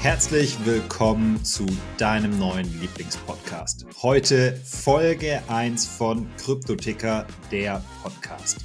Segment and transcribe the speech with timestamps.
[0.00, 1.66] Herzlich willkommen zu
[1.96, 3.84] deinem neuen Lieblingspodcast.
[4.00, 8.58] Heute Folge 1 von Kryptoticker, der Podcast.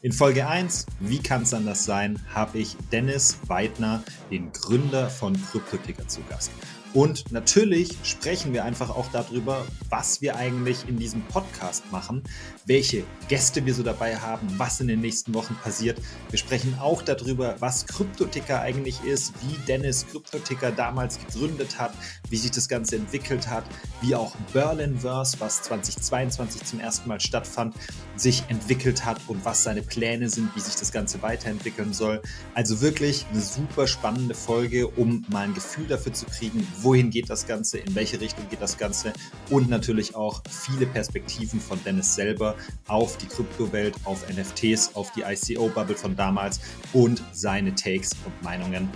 [0.00, 5.34] In Folge 1, wie kann es anders sein, habe ich Dennis Weidner, den Gründer von
[5.34, 6.52] Kryptoticker, zu Gast.
[6.94, 12.22] Und natürlich sprechen wir einfach auch darüber, was wir eigentlich in diesem Podcast machen,
[12.64, 16.00] welche Gäste wir so dabei haben, was in den nächsten Wochen passiert.
[16.30, 21.92] Wir sprechen auch darüber, was Kryptoticker eigentlich ist, wie Dennis Kryptoticker damals gegründet hat,
[22.30, 23.64] wie sich das Ganze entwickelt hat,
[24.00, 27.74] wie auch Berlinverse, was 2022 zum ersten Mal stattfand,
[28.16, 32.22] sich entwickelt hat und was seine Pläne sind, wie sich das Ganze weiterentwickeln soll.
[32.54, 37.30] Also wirklich eine super spannende Folge, um mal ein Gefühl dafür zu kriegen, wohin geht
[37.30, 39.12] das Ganze, in welche Richtung geht das Ganze
[39.50, 42.56] und natürlich auch viele Perspektiven von Dennis selber
[42.86, 46.60] auf die Kryptowelt, auf NFTs, auf die ICO-Bubble von damals
[46.92, 48.88] und seine Takes und Meinungen.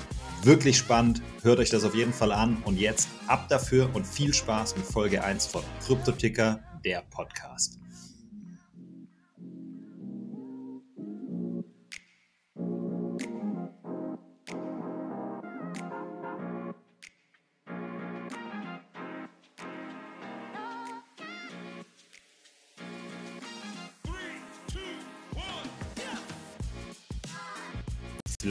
[0.42, 4.34] Wirklich spannend, hört euch das auf jeden Fall an und jetzt ab dafür und viel
[4.34, 7.78] Spaß mit Folge 1 von Kryptoticker, der Podcast.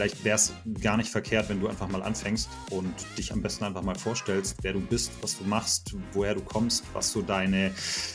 [0.02, 3.64] Vielleicht wäre es gar nicht verkehrt, wenn du einfach mal anfängst und dich am besten
[3.64, 7.70] einfach mal vorstellst, wer du bist, was du machst, woher du kommst, was so deine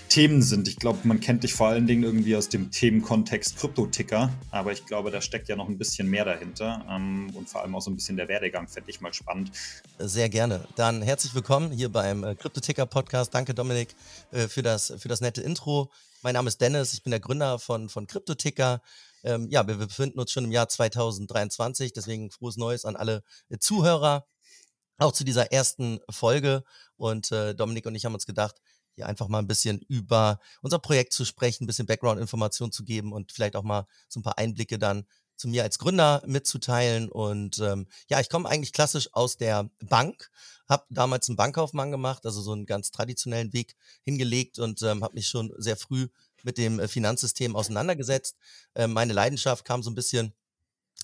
[0.09, 0.67] Themen sind.
[0.67, 4.85] Ich glaube, man kennt dich vor allen Dingen irgendwie aus dem Themenkontext Kryptoticker, aber ich
[4.85, 7.89] glaube, da steckt ja noch ein bisschen mehr dahinter ähm, und vor allem auch so
[7.89, 9.51] ein bisschen der Werdegang, fände ich mal spannend.
[9.97, 10.67] Sehr gerne.
[10.75, 13.33] Dann herzlich willkommen hier beim äh, Kryptoticker Podcast.
[13.33, 13.95] Danke, Dominik,
[14.31, 15.89] äh, für, das, für das nette Intro.
[16.21, 18.81] Mein Name ist Dennis, ich bin der Gründer von, von Kryptoticker.
[19.27, 23.57] Ähm, ja, wir, befinden uns schon im Jahr 2023, deswegen frohes Neues an alle äh,
[23.57, 24.25] Zuhörer,
[24.99, 26.63] auch zu dieser ersten Folge.
[26.95, 28.55] Und äh, Dominik und ich haben uns gedacht,
[28.95, 33.11] hier einfach mal ein bisschen über unser Projekt zu sprechen, ein bisschen Background-Informationen zu geben
[33.11, 37.09] und vielleicht auch mal so ein paar Einblicke dann zu mir als Gründer mitzuteilen.
[37.09, 40.31] Und ähm, ja, ich komme eigentlich klassisch aus der Bank,
[40.69, 45.15] habe damals einen Bankkaufmann gemacht, also so einen ganz traditionellen Weg hingelegt und ähm, habe
[45.15, 46.07] mich schon sehr früh
[46.47, 48.37] mit dem äh, Finanzsystem auseinandergesetzt.
[48.73, 50.33] Ähm, meine Leidenschaft kam so ein bisschen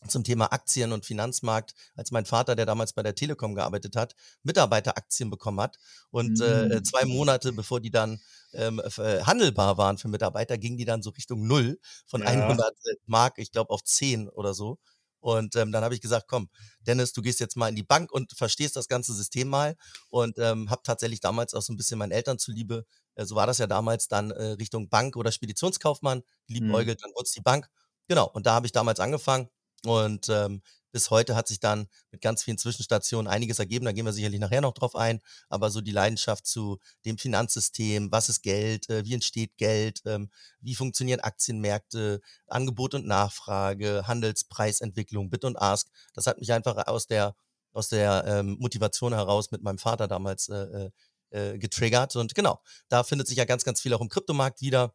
[0.08, 4.16] zum Thema Aktien und Finanzmarkt, als mein Vater, der damals bei der Telekom gearbeitet hat,
[4.44, 5.78] Mitarbeiteraktien bekommen hat.
[6.12, 6.86] Und äh, mm.
[6.86, 8.22] zwei Monate bevor die dann
[8.54, 11.78] ähm, äh, handelbar waren für Mitarbeiter, gingen die dann so Richtung Null
[12.08, 12.28] von ja.
[12.28, 12.74] 100
[13.06, 14.80] Mark, ich glaube, auf 10 oder so.
[15.20, 16.50] Und ähm, dann habe ich gesagt, komm,
[16.81, 19.75] Dennis, du gehst jetzt mal in die Bank und verstehst das ganze System mal.
[20.10, 23.47] Und ähm, habe tatsächlich damals auch so ein bisschen meinen Eltern zuliebe, äh, so war
[23.47, 27.03] das ja damals dann äh, Richtung Bank oder Speditionskaufmann, liebäugelt, mhm.
[27.03, 27.68] dann wurde es die Bank.
[28.07, 29.50] Genau, und da habe ich damals angefangen.
[29.85, 30.62] Und ähm,
[30.94, 33.85] bis heute hat sich dann mit ganz vielen Zwischenstationen einiges ergeben.
[33.85, 35.22] Da gehen wir sicherlich nachher noch drauf ein.
[35.50, 40.30] Aber so die Leidenschaft zu dem Finanzsystem, was ist Geld, äh, wie entsteht Geld, ähm,
[40.62, 45.90] wie funktionieren Aktienmärkte, Angebot und Nachfrage, Handelspreisentwicklung, Bit und Ask.
[46.13, 47.35] Das hat mich einfach aus der
[47.74, 50.91] aus der ähm, Motivation heraus mit meinem Vater damals äh,
[51.34, 52.16] äh, getriggert.
[52.16, 54.94] Und genau, da findet sich ja ganz, ganz viel auch im Kryptomarkt wieder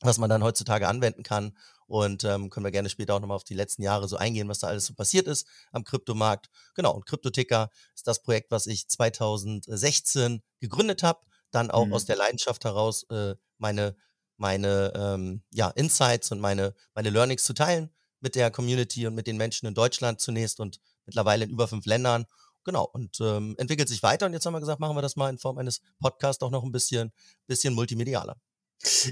[0.00, 1.56] was man dann heutzutage anwenden kann.
[1.86, 4.60] Und ähm, können wir gerne später auch nochmal auf die letzten Jahre so eingehen, was
[4.60, 6.48] da alles so passiert ist am Kryptomarkt.
[6.74, 11.20] Genau, und Kryptoticker ist das Projekt, was ich 2016 gegründet habe,
[11.50, 11.92] dann auch mhm.
[11.92, 13.96] aus der Leidenschaft heraus äh, meine,
[14.38, 17.90] meine ähm, ja, Insights und meine, meine Learnings zu teilen
[18.20, 21.84] mit der Community und mit den Menschen in Deutschland zunächst und mittlerweile in über fünf
[21.84, 22.24] Ländern.
[22.64, 24.26] Genau, und ähm, entwickelt sich weiter.
[24.26, 26.64] Und jetzt haben wir gesagt, machen wir das mal in Form eines Podcasts auch noch
[26.64, 27.12] ein bisschen,
[27.46, 28.36] bisschen multimedialer.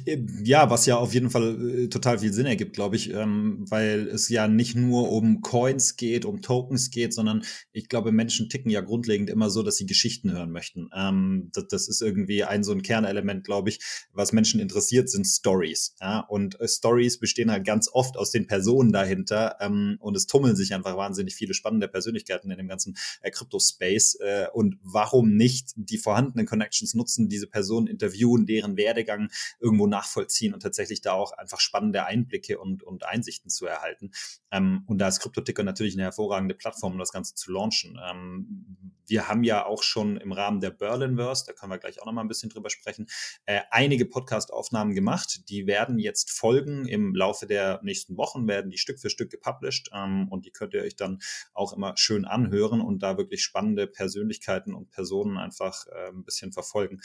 [0.06, 3.64] Äh, ja, was ja auf jeden Fall äh, total viel Sinn ergibt, glaube ich, ähm,
[3.68, 8.48] weil es ja nicht nur um Coins geht, um Tokens geht, sondern ich glaube, Menschen
[8.48, 10.90] ticken ja grundlegend immer so, dass sie Geschichten hören möchten.
[10.94, 13.80] Ähm, das, das, ist irgendwie ein so ein Kernelement, glaube ich,
[14.12, 15.94] was Menschen interessiert, sind Stories.
[16.00, 16.20] Ja?
[16.20, 20.56] Und äh, Stories bestehen halt ganz oft aus den Personen dahinter ähm, und es tummeln
[20.56, 24.18] sich einfach wahnsinnig viele spannende Persönlichkeiten in dem ganzen äh, Crypto-Space.
[24.20, 29.30] Äh, und warum nicht die vorhandenen Connections nutzen, diese Personen interviewen, deren Werdegang
[29.62, 34.10] irgendwo nachvollziehen und tatsächlich da auch einfach spannende Einblicke und, und Einsichten zu erhalten.
[34.50, 37.98] Ähm, und da ist CryptoTicker natürlich eine hervorragende Plattform, um das Ganze zu launchen.
[38.04, 38.76] Ähm,
[39.06, 42.12] wir haben ja auch schon im Rahmen der Berlinverse, da können wir gleich auch noch
[42.12, 43.06] mal ein bisschen drüber sprechen,
[43.46, 45.48] äh, einige Podcast-Aufnahmen gemacht.
[45.48, 49.90] Die werden jetzt folgen im Laufe der nächsten Wochen, werden die Stück für Stück gepublished
[49.94, 51.20] ähm, und die könnt ihr euch dann
[51.54, 56.52] auch immer schön anhören und da wirklich spannende Persönlichkeiten und Personen einfach äh, ein bisschen
[56.52, 57.00] verfolgen.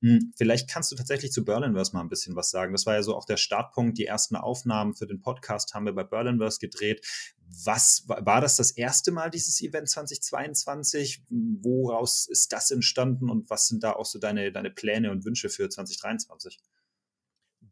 [0.00, 2.72] Hm, vielleicht kannst du tatsächlich zu Berlinverse mal ein bisschen was sagen.
[2.72, 3.96] Das war ja so auch der Startpunkt.
[3.98, 7.06] Die ersten Aufnahmen für den Podcast haben wir bei Berlinverse gedreht.
[7.64, 11.22] Was war das das erste Mal, dieses Event 2022?
[11.62, 15.48] Woraus ist das entstanden und was sind da auch so deine, deine Pläne und Wünsche
[15.48, 16.58] für 2023?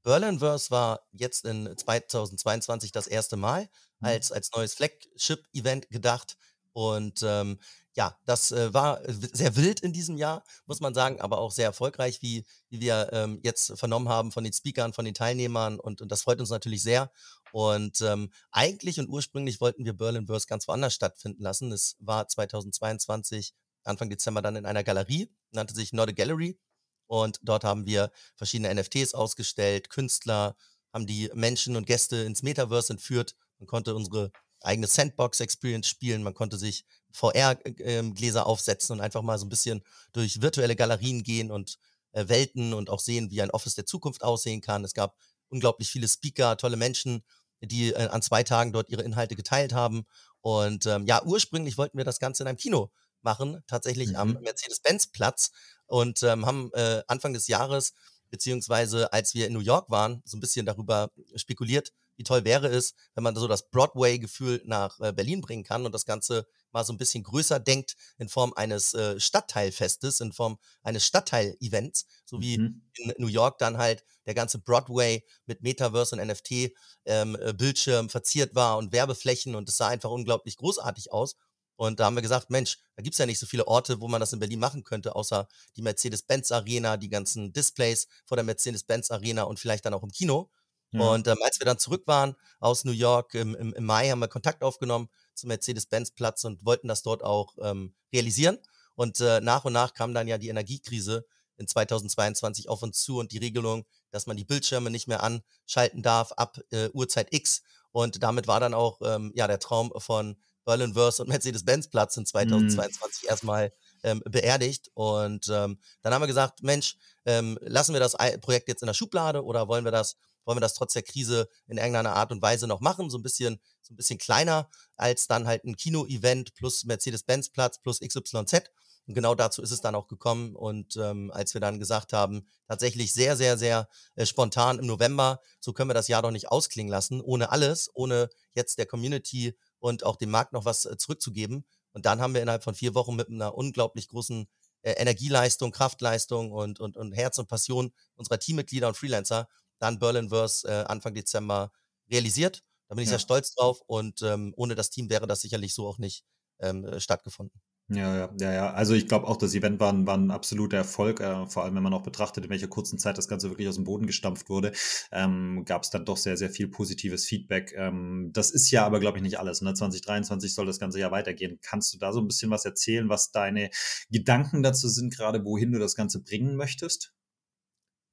[0.02, 3.62] Berlinverse war jetzt in 2022 das erste Mal
[4.00, 4.08] mhm.
[4.08, 6.36] als, als neues Flagship-Event gedacht.
[6.72, 7.58] Und ähm,
[7.94, 11.66] ja, das äh, war sehr wild in diesem Jahr, muss man sagen, aber auch sehr
[11.66, 15.78] erfolgreich, wie, wie wir ähm, jetzt vernommen haben von den Speakern, von den Teilnehmern.
[15.78, 17.10] Und, und das freut uns natürlich sehr.
[17.52, 21.70] Und ähm, eigentlich und ursprünglich wollten wir Berlinverse ganz woanders stattfinden lassen.
[21.70, 23.52] Es war 2022,
[23.84, 26.58] Anfang Dezember dann in einer Galerie, nannte sich Not a Gallery.
[27.06, 30.56] Und dort haben wir verschiedene NFTs ausgestellt, Künstler,
[30.94, 33.34] haben die Menschen und Gäste ins Metaverse entführt.
[33.58, 34.32] Man konnte unsere
[34.64, 39.82] eigene Sandbox-Experience spielen, man konnte sich VR-Gläser ähm, aufsetzen und einfach mal so ein bisschen
[40.12, 41.78] durch virtuelle Galerien gehen und
[42.12, 44.84] äh, Welten und auch sehen, wie ein Office der Zukunft aussehen kann.
[44.84, 45.16] Es gab
[45.48, 47.22] unglaublich viele Speaker, tolle Menschen,
[47.60, 50.04] die äh, an zwei Tagen dort ihre Inhalte geteilt haben.
[50.40, 52.90] Und ähm, ja, ursprünglich wollten wir das Ganze in einem Kino
[53.22, 54.16] machen, tatsächlich mhm.
[54.16, 55.50] am Mercedes-Benz-Platz
[55.86, 57.92] und ähm, haben äh, Anfang des Jahres,
[58.30, 62.68] beziehungsweise als wir in New York waren, so ein bisschen darüber spekuliert, wie toll wäre
[62.68, 66.84] es, wenn man so das Broadway-Gefühl nach äh, Berlin bringen kann und das Ganze mal
[66.84, 72.40] so ein bisschen größer denkt in Form eines äh, Stadtteilfestes, in Form eines Stadtteil-Events, so
[72.40, 72.82] wie mhm.
[72.94, 78.54] in New York dann halt der ganze Broadway mit Metaverse und NFT-Bildschirm ähm, äh, verziert
[78.54, 81.36] war und Werbeflächen und es sah einfach unglaublich großartig aus.
[81.76, 84.06] Und da haben wir gesagt, Mensch, da gibt es ja nicht so viele Orte, wo
[84.06, 88.44] man das in Berlin machen könnte, außer die Mercedes-Benz Arena, die ganzen Displays vor der
[88.44, 90.50] Mercedes-Benz Arena und vielleicht dann auch im Kino.
[90.92, 91.00] Ja.
[91.00, 94.20] Und ähm, als wir dann zurück waren aus New York im, im, im Mai, haben
[94.20, 98.58] wir Kontakt aufgenommen zum Mercedes-Benz-Platz und wollten das dort auch ähm, realisieren.
[98.94, 101.24] Und äh, nach und nach kam dann ja die Energiekrise
[101.56, 106.02] in 2022 auf uns zu und die Regelung, dass man die Bildschirme nicht mehr anschalten
[106.02, 107.62] darf ab äh, Uhrzeit X.
[107.90, 113.22] Und damit war dann auch ähm, ja der Traum von Berlinverse und Mercedes-Benz-Platz in 2022
[113.22, 113.28] mhm.
[113.28, 113.72] erstmal
[114.02, 114.90] ähm, beerdigt.
[114.94, 118.94] Und ähm, dann haben wir gesagt, Mensch, ähm, lassen wir das Projekt jetzt in der
[118.94, 122.42] Schublade oder wollen wir das, wollen wir das trotz der Krise in irgendeiner Art und
[122.42, 123.10] Weise noch machen?
[123.10, 128.00] So ein bisschen, so ein bisschen kleiner als dann halt ein Kino-Event plus Mercedes-Benz-Platz plus
[128.00, 128.70] XYZ.
[129.06, 130.54] Und genau dazu ist es dann auch gekommen.
[130.54, 135.40] Und ähm, als wir dann gesagt haben, tatsächlich sehr, sehr, sehr äh, spontan im November,
[135.60, 139.56] so können wir das Jahr doch nicht ausklingen lassen, ohne alles, ohne jetzt der Community
[139.80, 141.64] und auch dem Markt noch was äh, zurückzugeben.
[141.92, 144.46] Und dann haben wir innerhalb von vier Wochen mit einer unglaublich großen
[144.82, 149.48] äh, Energieleistung, Kraftleistung und, und, und Herz und Passion unserer Teammitglieder und Freelancer
[149.82, 151.72] dann Berlinverse äh, Anfang Dezember
[152.10, 152.62] realisiert.
[152.88, 153.12] Da bin ich ja.
[153.12, 156.24] sehr stolz drauf und ähm, ohne das Team wäre das sicherlich so auch nicht
[156.60, 157.60] ähm, äh, stattgefunden.
[157.88, 158.72] Ja, ja, ja, ja.
[158.72, 161.74] Also ich glaube auch, das Event war ein, war ein absoluter Erfolg, äh, vor allem
[161.74, 164.48] wenn man auch betrachtet, in welcher kurzen Zeit das Ganze wirklich aus dem Boden gestampft
[164.48, 164.72] wurde,
[165.10, 167.74] ähm, gab es dann doch sehr, sehr viel positives Feedback.
[167.76, 169.60] Ähm, das ist ja aber, glaube ich, nicht alles.
[169.62, 169.74] Ne?
[169.74, 171.58] 2023 soll das Ganze ja weitergehen.
[171.60, 173.68] Kannst du da so ein bisschen was erzählen, was deine
[174.10, 177.12] Gedanken dazu sind, gerade wohin du das Ganze bringen möchtest?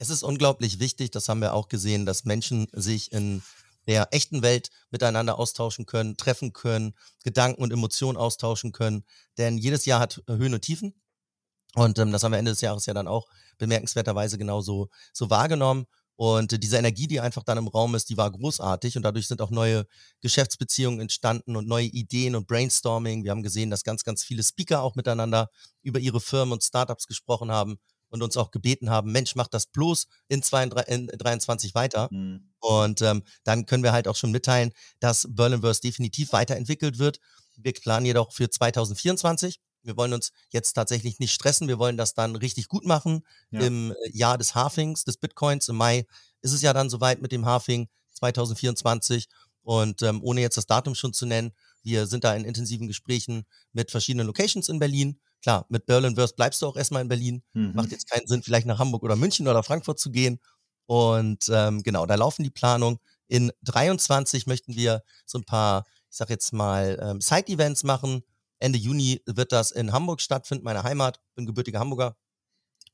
[0.01, 3.43] Es ist unglaublich wichtig, das haben wir auch gesehen, dass Menschen sich in
[3.85, 6.93] der echten Welt miteinander austauschen können, treffen können,
[7.25, 9.03] Gedanken und Emotionen austauschen können.
[9.37, 10.93] Denn jedes Jahr hat äh, Höhen und Tiefen.
[11.75, 15.85] Und ähm, das haben wir Ende des Jahres ja dann auch bemerkenswerterweise genauso so wahrgenommen.
[16.15, 19.27] Und äh, diese Energie, die einfach dann im Raum ist, die war großartig und dadurch
[19.27, 19.85] sind auch neue
[20.21, 23.25] Geschäftsbeziehungen entstanden und neue Ideen und Brainstorming.
[23.25, 25.49] Wir haben gesehen, dass ganz, ganz viele Speaker auch miteinander
[25.81, 29.67] über ihre Firmen und Startups gesprochen haben und uns auch gebeten haben, Mensch, mach das
[29.67, 32.09] bloß in, 2023 weiter.
[32.11, 32.49] Mhm.
[32.59, 37.19] Und ähm, dann können wir halt auch schon mitteilen, dass Berlinverse definitiv weiterentwickelt wird.
[37.55, 39.59] Wir planen jedoch für 2024.
[39.83, 41.67] Wir wollen uns jetzt tatsächlich nicht stressen.
[41.67, 43.61] Wir wollen das dann richtig gut machen ja.
[43.61, 45.67] im äh, Jahr des Halfings, des Bitcoins.
[45.69, 46.05] Im Mai
[46.41, 49.27] ist es ja dann soweit mit dem Halfing 2024.
[49.61, 51.51] Und ähm, ohne jetzt das Datum schon zu nennen,
[51.83, 56.61] wir sind da in intensiven Gesprächen mit verschiedenen Locations in Berlin klar, mit Berlinverse bleibst
[56.61, 57.43] du auch erstmal in Berlin.
[57.53, 57.73] Mhm.
[57.75, 60.39] Macht jetzt keinen Sinn, vielleicht nach Hamburg oder München oder Frankfurt zu gehen.
[60.85, 62.99] Und ähm, genau, da laufen die Planungen.
[63.27, 68.23] In 23 möchten wir so ein paar, ich sag jetzt mal, ähm, Side-Events machen.
[68.59, 71.19] Ende Juni wird das in Hamburg stattfinden, meine Heimat.
[71.35, 72.15] Bin gebürtiger Hamburger.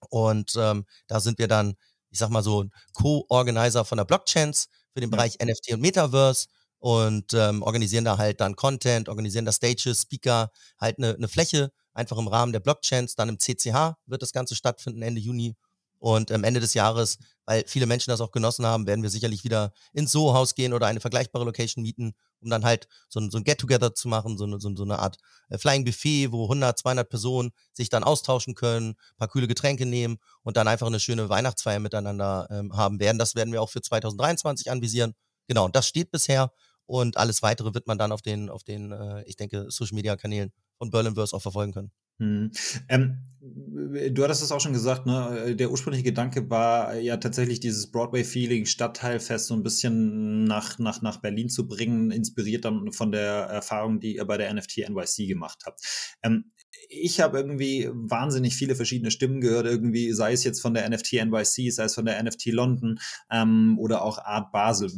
[0.10, 1.75] Und ähm, da sind wir dann,
[2.10, 5.46] ich sag mal so, ein Co-Organizer von der Blockchains für den Bereich ja.
[5.46, 6.48] NFT und Metaverse
[6.86, 11.72] und ähm, organisieren da halt dann Content, organisieren da Stages, Speaker, halt eine, eine Fläche,
[11.94, 13.15] einfach im Rahmen der Blockchains.
[13.15, 15.56] Dann im CCH wird das Ganze stattfinden, Ende Juni.
[15.98, 19.44] Und am Ende des Jahres weil viele Menschen das auch genossen haben, werden wir sicherlich
[19.44, 23.38] wieder ins Soho-Haus gehen oder eine vergleichbare Location mieten, um dann halt so ein, so
[23.38, 25.18] ein Get-Together zu machen, so eine, so, eine Art
[25.50, 30.18] äh, Flying Buffet, wo 100, 200 Personen sich dann austauschen können, paar kühle Getränke nehmen
[30.42, 33.20] und dann einfach eine schöne Weihnachtsfeier miteinander ähm, haben werden.
[33.20, 35.13] Das werden wir auch für 2023 anvisieren.
[35.48, 36.51] Genau, das steht bisher
[36.86, 40.15] und alles weitere wird man dann auf den, auf den, äh, ich denke, Social Media
[40.15, 41.92] Kanälen von Berlinverse auch verfolgen können.
[42.20, 42.51] Hm.
[42.88, 45.54] Ähm, du hattest es auch schon gesagt, ne?
[45.56, 51.22] Der ursprüngliche Gedanke war ja tatsächlich dieses Broadway-Feeling, Stadtteilfest so ein bisschen nach, nach, nach
[51.22, 55.63] Berlin zu bringen, inspiriert dann von der Erfahrung, die ihr bei der NFT NYC gemacht
[55.65, 55.82] habt.
[56.24, 56.51] Ähm,
[56.89, 61.13] ich habe irgendwie wahnsinnig viele verschiedene Stimmen gehört, irgendwie, sei es jetzt von der NFT
[61.25, 63.00] NYC, sei es von der NFT London
[63.32, 64.92] ähm, oder auch Art Basel.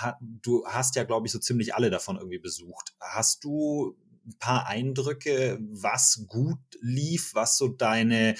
[0.00, 2.94] Ha, du hast ja, glaube ich, so ziemlich alle davon irgendwie besucht.
[3.00, 3.96] Hast du
[4.26, 8.34] ein paar Eindrücke, was gut lief, was so deine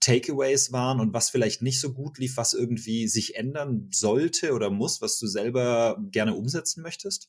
[0.00, 4.70] Takeaways waren und was vielleicht nicht so gut lief, was irgendwie sich ändern sollte oder
[4.70, 7.28] muss, was du selber gerne umsetzen möchtest?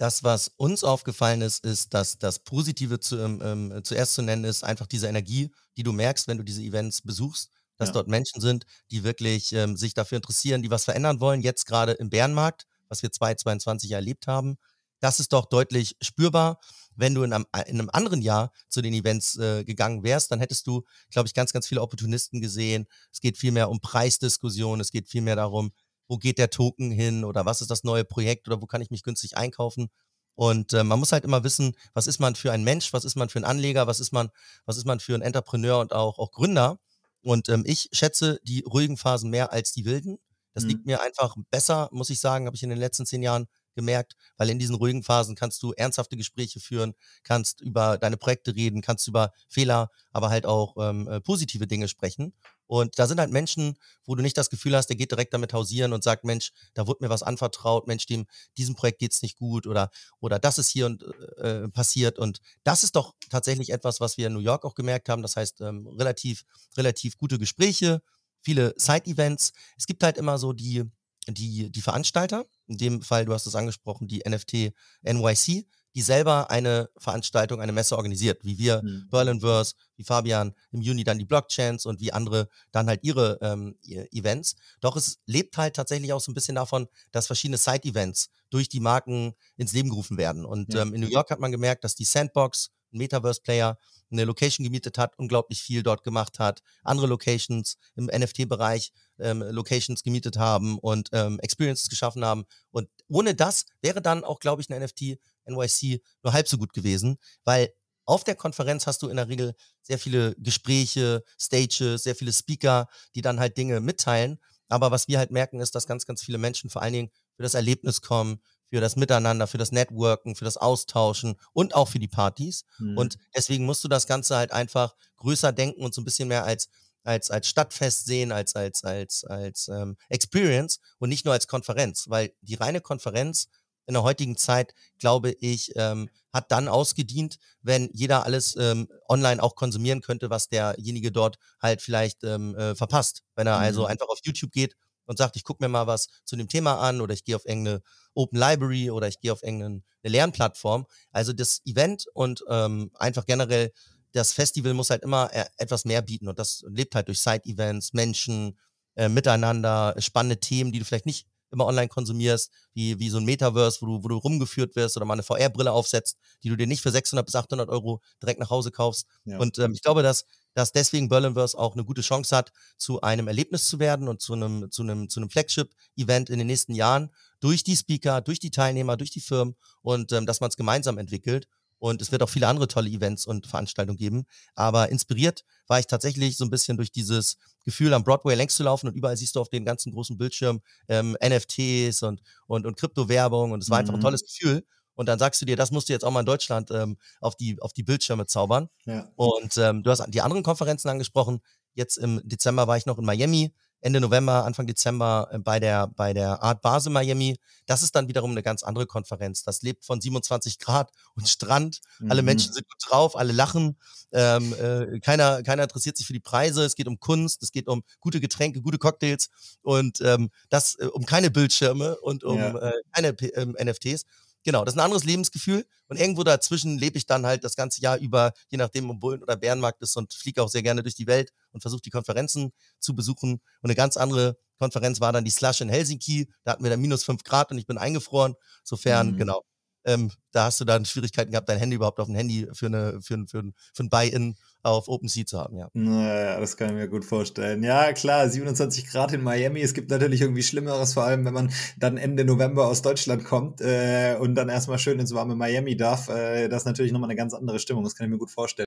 [0.00, 4.44] Das, was uns aufgefallen ist, ist, dass das Positive zu, ähm, ähm, zuerst zu nennen
[4.44, 7.92] ist, einfach diese Energie, die du merkst, wenn du diese Events besuchst, dass ja.
[7.92, 11.42] dort Menschen sind, die wirklich ähm, sich dafür interessieren, die was verändern wollen.
[11.42, 14.56] Jetzt gerade im Bärenmarkt, was wir 2022 erlebt haben,
[15.00, 16.60] das ist doch deutlich spürbar.
[16.96, 20.40] Wenn du in einem, in einem anderen Jahr zu den Events äh, gegangen wärst, dann
[20.40, 22.86] hättest du, glaube ich, ganz, ganz viele Opportunisten gesehen.
[23.12, 25.72] Es geht viel mehr um Preisdiskussionen, es geht viel mehr darum,
[26.10, 28.90] wo geht der Token hin oder was ist das neue Projekt oder wo kann ich
[28.90, 29.90] mich günstig einkaufen.
[30.34, 33.14] Und äh, man muss halt immer wissen, was ist man für ein Mensch, was ist
[33.14, 34.30] man für ein Anleger, was ist man,
[34.66, 36.80] was ist man für ein Entrepreneur und auch, auch Gründer.
[37.22, 40.18] Und ähm, ich schätze die ruhigen Phasen mehr als die wilden.
[40.52, 40.70] Das mhm.
[40.70, 44.16] liegt mir einfach besser, muss ich sagen, habe ich in den letzten zehn Jahren gemerkt,
[44.36, 48.82] weil in diesen ruhigen Phasen kannst du ernsthafte Gespräche führen, kannst über deine Projekte reden,
[48.82, 52.34] kannst über Fehler, aber halt auch ähm, äh, positive Dinge sprechen.
[52.70, 53.74] Und da sind halt Menschen,
[54.04, 56.86] wo du nicht das Gefühl hast, der geht direkt damit hausieren und sagt, Mensch, da
[56.86, 60.68] wurde mir was anvertraut, Mensch, dem, diesem Projekt geht's nicht gut oder, oder das ist
[60.68, 61.02] hier und
[61.38, 62.20] äh, passiert.
[62.20, 65.20] Und das ist doch tatsächlich etwas, was wir in New York auch gemerkt haben.
[65.20, 66.44] Das heißt, ähm, relativ,
[66.76, 68.02] relativ gute Gespräche,
[68.40, 69.52] viele Side-Events.
[69.76, 70.84] Es gibt halt immer so die,
[71.26, 74.72] die, die Veranstalter, in dem Fall, du hast es angesprochen, die NFT
[75.02, 79.08] NYC, die selber eine Veranstaltung, eine Messe organisiert, wie wir mhm.
[79.10, 83.76] Berlinverse, wie Fabian im Juni dann die Blockchains und wie andere dann halt ihre ähm,
[83.82, 84.56] Events.
[84.80, 88.80] Doch es lebt halt tatsächlich auch so ein bisschen davon, dass verschiedene Side-Events durch die
[88.80, 90.44] Marken ins Leben gerufen werden.
[90.44, 90.82] Und ja.
[90.82, 93.78] ähm, in New York hat man gemerkt, dass die Sandbox, ein Metaverse-Player,
[94.10, 100.02] eine Location gemietet hat, unglaublich viel dort gemacht hat, andere Locations im NFT-Bereich ähm, Locations
[100.02, 102.44] gemietet haben und ähm, Experiences geschaffen haben.
[102.70, 106.72] Und ohne das wäre dann auch, glaube ich, eine NFT NYC nur halb so gut
[106.72, 107.72] gewesen, weil
[108.04, 112.88] auf der Konferenz hast du in der Regel sehr viele Gespräche, Stages, sehr viele Speaker,
[113.14, 114.40] die dann halt Dinge mitteilen.
[114.68, 117.42] Aber was wir halt merken, ist, dass ganz, ganz viele Menschen vor allen Dingen für
[117.42, 118.40] das Erlebnis kommen,
[118.70, 122.64] für das Miteinander, für das Networken, für das Austauschen und auch für die Partys.
[122.78, 122.96] Mhm.
[122.96, 126.44] Und deswegen musst du das Ganze halt einfach größer denken und so ein bisschen mehr
[126.44, 126.68] als
[127.02, 132.10] als, als Stadtfest sehen, als, als, als, als ähm, Experience und nicht nur als Konferenz,
[132.10, 133.48] weil die reine Konferenz
[133.86, 139.42] in der heutigen Zeit, glaube ich, ähm, hat dann ausgedient, wenn jeder alles ähm, online
[139.42, 143.24] auch konsumieren könnte, was derjenige dort halt vielleicht ähm, äh, verpasst.
[143.34, 143.86] Wenn er also mhm.
[143.86, 144.76] also einfach auf YouTube geht
[145.10, 147.44] und sagt, ich gucke mir mal was zu dem Thema an oder ich gehe auf
[147.44, 147.82] irgendeine
[148.14, 150.86] Open Library oder ich gehe auf irgendeine Lernplattform.
[151.10, 153.72] Also das Event und ähm, einfach generell
[154.12, 157.92] das Festival muss halt immer äh, etwas mehr bieten und das lebt halt durch Side-Events,
[157.92, 158.56] Menschen,
[158.94, 163.24] äh, Miteinander, spannende Themen, die du vielleicht nicht immer online konsumierst, wie, wie so ein
[163.24, 166.66] Metaverse, wo du, wo du rumgeführt wirst oder mal eine VR-Brille aufsetzt, die du dir
[166.66, 169.06] nicht für 600 bis 800 Euro direkt nach Hause kaufst.
[169.24, 169.38] Ja.
[169.38, 173.28] Und ähm, ich glaube, dass, dass deswegen Berlinverse auch eine gute Chance hat, zu einem
[173.28, 177.10] Erlebnis zu werden und zu einem, zu einem, zu einem Flagship-Event in den nächsten Jahren
[177.40, 180.98] durch die Speaker, durch die Teilnehmer, durch die Firmen und ähm, dass man es gemeinsam
[180.98, 181.48] entwickelt.
[181.80, 184.26] Und es wird auch viele andere tolle Events und Veranstaltungen geben.
[184.54, 188.62] Aber inspiriert war ich tatsächlich so ein bisschen durch dieses Gefühl, am Broadway längs zu
[188.62, 192.76] laufen und überall siehst du auf den ganzen großen Bildschirm ähm, NFTs und, und, und
[192.76, 193.80] Kryptowerbung und es war mhm.
[193.80, 194.04] einfach ein mhm.
[194.04, 194.64] tolles Gefühl.
[194.94, 197.34] Und dann sagst du dir, das musst du jetzt auch mal in Deutschland ähm, auf,
[197.34, 198.68] die, auf die Bildschirme zaubern.
[198.84, 199.10] Ja.
[199.16, 201.40] Und ähm, du hast die anderen Konferenzen angesprochen.
[201.72, 205.86] Jetzt im Dezember war ich noch in Miami Ende November, Anfang Dezember äh, bei der,
[205.88, 207.38] bei der Art Basel Miami.
[207.66, 209.42] Das ist dann wiederum eine ganz andere Konferenz.
[209.42, 211.80] Das lebt von 27 Grad und Strand.
[211.98, 212.10] Mhm.
[212.10, 213.76] Alle Menschen sind gut drauf, alle lachen.
[214.12, 216.64] Ähm, äh, keiner, keiner interessiert sich für die Preise.
[216.64, 219.30] Es geht um Kunst, es geht um gute Getränke, gute Cocktails
[219.62, 222.58] und ähm, das äh, um keine Bildschirme und um ja.
[222.58, 224.04] äh, keine ähm, NFTs.
[224.44, 225.66] Genau, das ist ein anderes Lebensgefühl.
[225.88, 229.22] Und irgendwo dazwischen lebe ich dann halt das ganze Jahr über, je nachdem, ob Bullen-
[229.22, 232.52] oder Bärenmarkt ist und fliege auch sehr gerne durch die Welt und versuche die Konferenzen
[232.78, 233.32] zu besuchen.
[233.32, 236.30] Und eine ganz andere Konferenz war dann die Slush in Helsinki.
[236.44, 238.34] Da hatten wir dann minus fünf Grad und ich bin eingefroren.
[238.62, 239.16] Sofern, mhm.
[239.18, 239.42] genau.
[239.84, 243.00] Ähm, da hast du dann Schwierigkeiten gehabt, dein Handy überhaupt auf dem Handy für, eine,
[243.02, 245.68] für, ein, für, ein, für ein Buy-in auf OpenSea zu haben, ja.
[245.72, 247.62] Naja, das kann ich mir gut vorstellen.
[247.62, 249.60] Ja, klar, 27 Grad in Miami.
[249.60, 253.60] Es gibt natürlich irgendwie Schlimmeres, vor allem wenn man dann Ende November aus Deutschland kommt
[253.60, 256.08] äh, und dann erstmal schön ins warme Miami darf.
[256.08, 258.66] Äh, das ist natürlich nochmal eine ganz andere Stimmung, das kann ich mir gut vorstellen.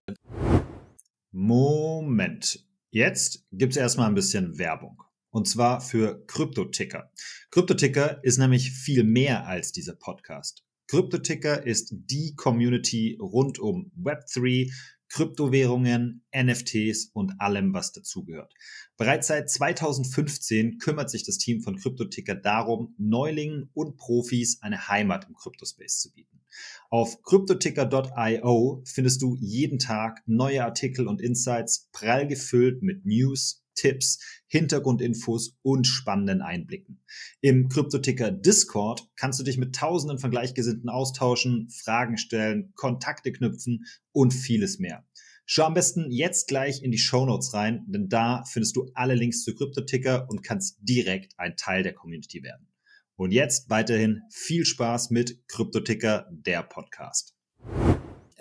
[1.32, 2.66] Moment.
[2.92, 5.02] Jetzt gibt es erstmal ein bisschen Werbung.
[5.32, 7.12] Und zwar für Kryptoticker.
[7.50, 10.64] Kryptoticker ist nämlich viel mehr als dieser Podcast.
[10.88, 14.72] Kryptoticker ist die Community rund um Web3,
[15.14, 18.52] Kryptowährungen, NFTs und allem, was dazugehört.
[18.98, 25.28] Bereits seit 2015 kümmert sich das Team von Kryptoticker darum, Neulingen und Profis eine Heimat
[25.30, 26.42] im Kryptospace zu bieten.
[26.90, 34.20] Auf cryptoticker.io findest du jeden Tag neue Artikel und Insights, prall gefüllt mit News, Tipps,
[34.48, 37.04] Hintergrundinfos und spannenden Einblicken.
[37.42, 43.86] Im Kryptoticker Discord kannst du dich mit tausenden von Gleichgesinnten austauschen, Fragen stellen, Kontakte knüpfen
[44.12, 45.06] und vieles mehr.
[45.46, 49.16] Schau am besten jetzt gleich in die Show Notes rein, denn da findest du alle
[49.16, 52.68] Links zu Kryptoticker und kannst direkt ein Teil der Community werden.
[53.16, 57.36] Und jetzt weiterhin viel Spaß mit Kryptoticker, der Podcast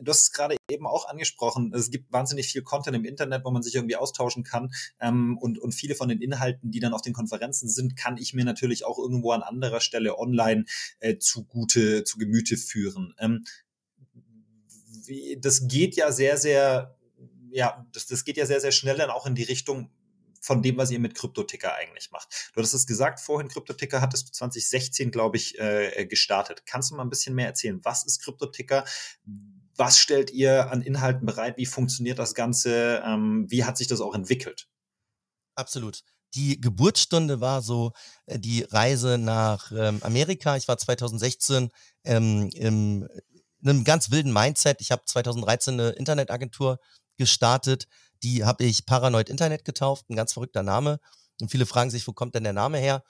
[0.04, 3.50] du hast es gerade eben auch angesprochen, es gibt wahnsinnig viel Content im Internet, wo
[3.50, 4.72] man sich irgendwie austauschen kann.
[5.00, 8.34] Ähm, und, und viele von den Inhalten, die dann auf den Konferenzen sind, kann ich
[8.34, 10.64] mir natürlich auch irgendwo an anderer Stelle online
[11.00, 13.14] äh, zugute, zu Gemüte führen.
[13.18, 13.44] Ähm,
[15.04, 16.96] wie, das geht ja sehr, sehr,
[17.50, 19.90] ja, das, das geht ja sehr, sehr schnell dann auch in die Richtung,
[20.42, 22.50] von dem, was ihr mit Kryptoticker eigentlich macht.
[22.52, 26.66] Du hattest es gesagt, vorhin Kryptoticker hattest du 2016, glaube ich, äh, gestartet.
[26.66, 27.78] Kannst du mal ein bisschen mehr erzählen?
[27.84, 28.84] Was ist Kryptoticker?
[29.76, 31.56] Was stellt ihr an Inhalten bereit?
[31.56, 33.02] Wie funktioniert das Ganze?
[33.04, 34.68] Ähm, wie hat sich das auch entwickelt?
[35.54, 36.02] Absolut.
[36.34, 37.92] Die Geburtsstunde war so
[38.26, 40.56] äh, die Reise nach ähm, Amerika.
[40.56, 41.70] Ich war 2016
[42.04, 43.08] ähm, im,
[43.62, 44.80] in einem ganz wilden Mindset.
[44.80, 46.78] Ich habe 2013 eine Internetagentur
[47.18, 47.86] gestartet.
[48.22, 51.00] Die habe ich Paranoid Internet getauft, ein ganz verrückter Name.
[51.40, 53.02] Und viele fragen sich, wo kommt denn der Name her?